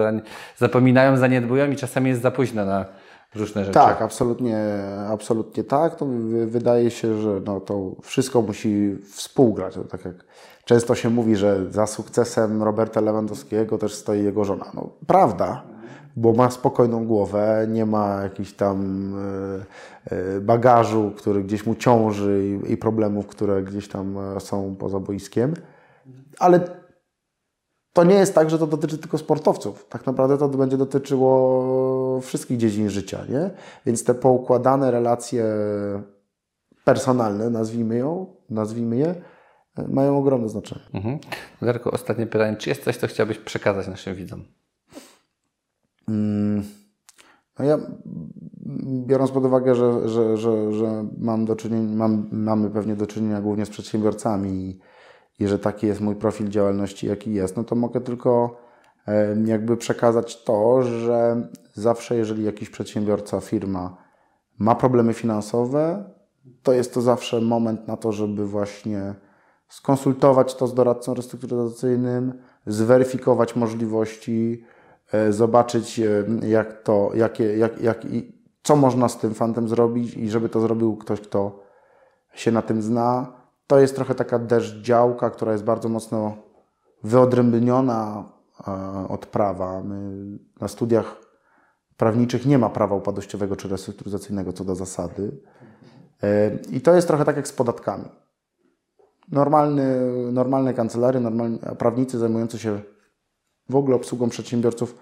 [0.58, 2.86] zapominają, zaniedbują i czasami jest za późno na
[3.36, 3.74] różne rzeczy.
[3.74, 4.58] Tak, absolutnie,
[5.10, 5.96] absolutnie tak.
[5.96, 6.06] To
[6.46, 9.74] wydaje się, że no, to wszystko musi współgrać.
[9.90, 10.16] Tak jak
[10.66, 14.72] często się mówi, że za sukcesem Roberta Lewandowskiego też stoi jego żona.
[14.74, 15.64] No, prawda,
[16.16, 19.12] bo ma spokojną głowę, nie ma jakichś tam
[20.10, 25.00] e, e, bagażu, który gdzieś mu ciąży i problemów, które gdzieś tam e, są poza
[25.00, 25.54] boiskiem.
[26.40, 26.60] Ale
[27.94, 29.86] to nie jest tak, że to dotyczy tylko sportowców.
[29.90, 33.50] Tak naprawdę to będzie dotyczyło wszystkich dziedzin życia, nie?
[33.86, 35.46] Więc te poukładane relacje
[36.84, 39.16] personalne, nazwijmy, ją, nazwijmy je,
[39.88, 40.86] mają ogromne znaczenie.
[40.94, 41.20] Mhm.
[41.92, 42.58] Ostatnie pytanie.
[42.58, 44.44] Czy jest coś, co chciałbyś przekazać naszym widzom?
[46.08, 46.64] Mm,
[47.60, 47.78] no ja,
[49.06, 53.42] biorąc pod uwagę, że, że, że, że mam do czynienia, mam, mamy pewnie do czynienia
[53.42, 54.80] głównie z przedsiębiorcami i,
[55.44, 58.58] i że taki jest mój profil działalności, jaki jest, no to mogę tylko
[59.46, 63.98] jakby przekazać to, że zawsze, jeżeli jakiś przedsiębiorca, firma
[64.60, 66.10] ma problemy finansowe,
[66.64, 69.16] to jest to zawsze moment na to, żeby właśnie
[69.70, 72.34] skonsultować to z doradcą restrukturyzacyjnym,
[72.66, 74.64] zweryfikować możliwości,
[75.30, 80.30] zobaczyć, e, jak to, jakie, jak, jak, i co można z tym fantem zrobić i
[80.30, 81.60] żeby to zrobił ktoś, kto
[82.34, 83.34] się na tym zna.
[83.68, 86.38] To jest trochę taka deszcz działka, która jest bardzo mocno
[87.04, 88.24] wyodrębniona
[88.68, 89.84] e, od prawa.
[89.84, 90.28] My
[90.62, 91.16] na studiach
[91.98, 95.32] prawniczych nie ma prawa upadłościowego czy restrukturyzacyjnego co do zasady.
[96.72, 98.06] I to jest trochę tak jak z podatkami.
[99.32, 100.00] Normalny,
[100.32, 102.82] normalne kancelarie, normalni prawnicy zajmujący się
[103.70, 104.96] w ogóle obsługą przedsiębiorców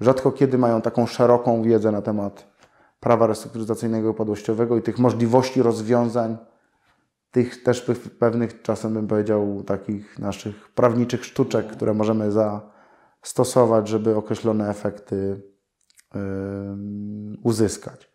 [0.00, 2.46] rzadko kiedy mają taką szeroką wiedzę na temat
[3.00, 6.36] prawa restrukturyzacyjnego i upadłościowego i tych możliwości rozwiązań,
[7.30, 12.30] tych też pewnych, czasem bym powiedział, takich naszych prawniczych sztuczek, które możemy
[13.22, 15.42] zastosować, żeby określone efekty
[16.14, 16.20] yy,
[17.42, 18.12] uzyskać.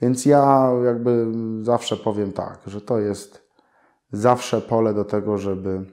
[0.00, 1.26] Więc ja jakby
[1.62, 3.48] zawsze powiem tak, że to jest
[4.12, 5.84] zawsze pole do tego, żeby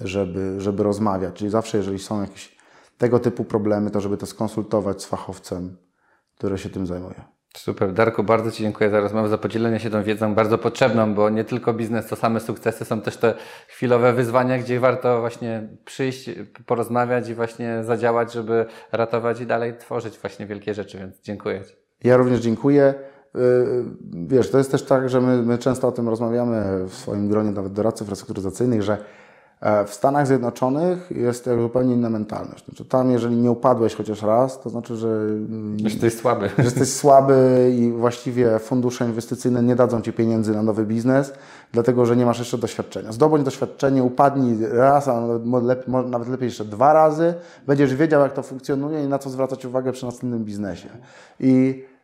[0.00, 1.34] żeby, żeby rozmawiać.
[1.34, 2.58] Czyli zawsze, jeżeli są jakieś
[2.98, 5.76] tego typu problemy, to żeby to skonsultować z fachowcem,
[6.36, 7.24] który się tym zajmuje.
[7.56, 7.92] Super.
[7.92, 11.44] Darku, bardzo Ci dziękuję za rozmowę, za podzielenie się tą wiedzą bardzo potrzebną, bo nie
[11.44, 13.34] tylko biznes to same sukcesy, są też te
[13.68, 16.30] chwilowe wyzwania, gdzie warto właśnie przyjść,
[16.66, 21.74] porozmawiać i właśnie zadziałać, żeby ratować i dalej tworzyć właśnie wielkie rzeczy, więc dziękuję Ci.
[22.04, 22.94] Ja również dziękuję.
[23.36, 23.40] Y,
[24.12, 27.50] wiesz, to jest też tak, że my, my często o tym rozmawiamy w swoim gronie
[27.50, 28.98] nawet doradców restrukturyzacyjnych, że
[29.86, 32.64] w Stanach Zjednoczonych jest zupełnie inna mentalność.
[32.64, 35.28] Znaczy, tam, jeżeli nie upadłeś chociaż raz, to znaczy, że,
[35.76, 36.50] Że jesteś słaby.
[36.58, 41.32] że jesteś słaby i właściwie fundusze inwestycyjne nie dadzą ci pieniędzy na nowy biznes,
[41.72, 43.12] dlatego że nie masz jeszcze doświadczenia.
[43.12, 45.20] Zdobądź doświadczenie, upadnij raz, a
[46.06, 47.34] nawet, lepiej jeszcze dwa razy,
[47.66, 50.88] będziesz wiedział, jak to funkcjonuje i na co zwracać uwagę przy następnym biznesie.
[51.40, 51.97] I E,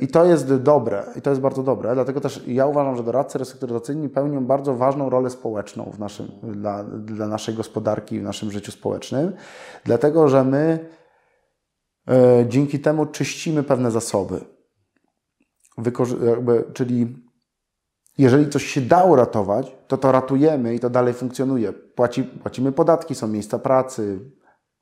[0.00, 3.38] I to jest dobre, i to jest bardzo dobre, dlatego też ja uważam, że doradcy
[3.38, 8.72] restrukturyzacyjni pełnią bardzo ważną rolę społeczną w naszym, dla, dla naszej gospodarki w naszym życiu
[8.72, 9.32] społecznym,
[9.84, 10.88] dlatego że my
[12.08, 14.40] e, dzięki temu czyścimy pewne zasoby.
[16.26, 17.16] Jakby, czyli
[18.18, 21.72] jeżeli coś się da uratować, to to ratujemy i to dalej funkcjonuje.
[21.72, 24.20] Płaci, płacimy podatki, są miejsca pracy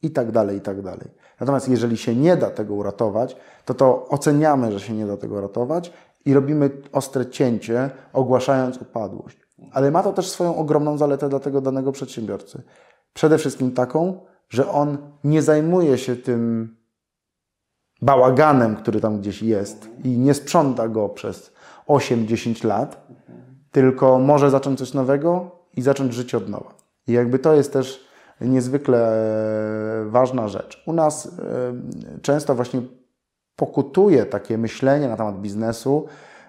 [0.03, 1.09] i tak dalej, i tak dalej.
[1.41, 5.35] Natomiast jeżeli się nie da tego uratować, to to oceniamy, że się nie da tego
[5.35, 5.93] uratować
[6.25, 9.41] i robimy ostre cięcie, ogłaszając upadłość.
[9.73, 12.63] Ale ma to też swoją ogromną zaletę dla tego danego przedsiębiorcy.
[13.13, 16.77] Przede wszystkim taką, że on nie zajmuje się tym
[18.03, 21.53] bałaganem, który tam gdzieś jest i nie sprząta go przez
[21.89, 23.07] 8-10 lat,
[23.71, 26.75] tylko może zacząć coś nowego i zacząć życie od nowa.
[27.07, 28.10] I jakby to jest też
[28.49, 28.99] niezwykle
[30.03, 30.83] e, ważna rzecz.
[30.87, 31.31] U nas e,
[32.23, 32.83] często właśnie
[33.57, 36.07] pokutuje takie myślenie na temat biznesu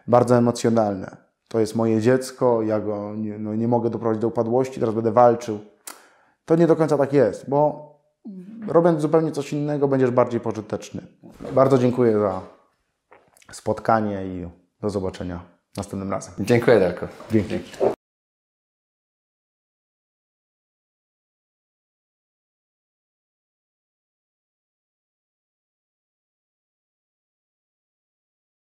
[0.07, 1.17] bardzo emocjonalne.
[1.47, 5.11] To jest moje dziecko, ja go nie, no nie mogę doprowadzić do upadłości, teraz będę
[5.11, 5.59] walczył.
[6.45, 7.91] To nie do końca tak jest, bo
[8.67, 11.01] robiąc zupełnie coś innego, będziesz bardziej pożyteczny.
[11.53, 12.41] Bardzo dziękuję za
[13.51, 14.47] spotkanie i
[14.81, 15.39] do zobaczenia
[15.77, 16.33] następnym razem.
[16.39, 17.05] Dziękuję Darku.
[17.31, 17.59] Dzięki.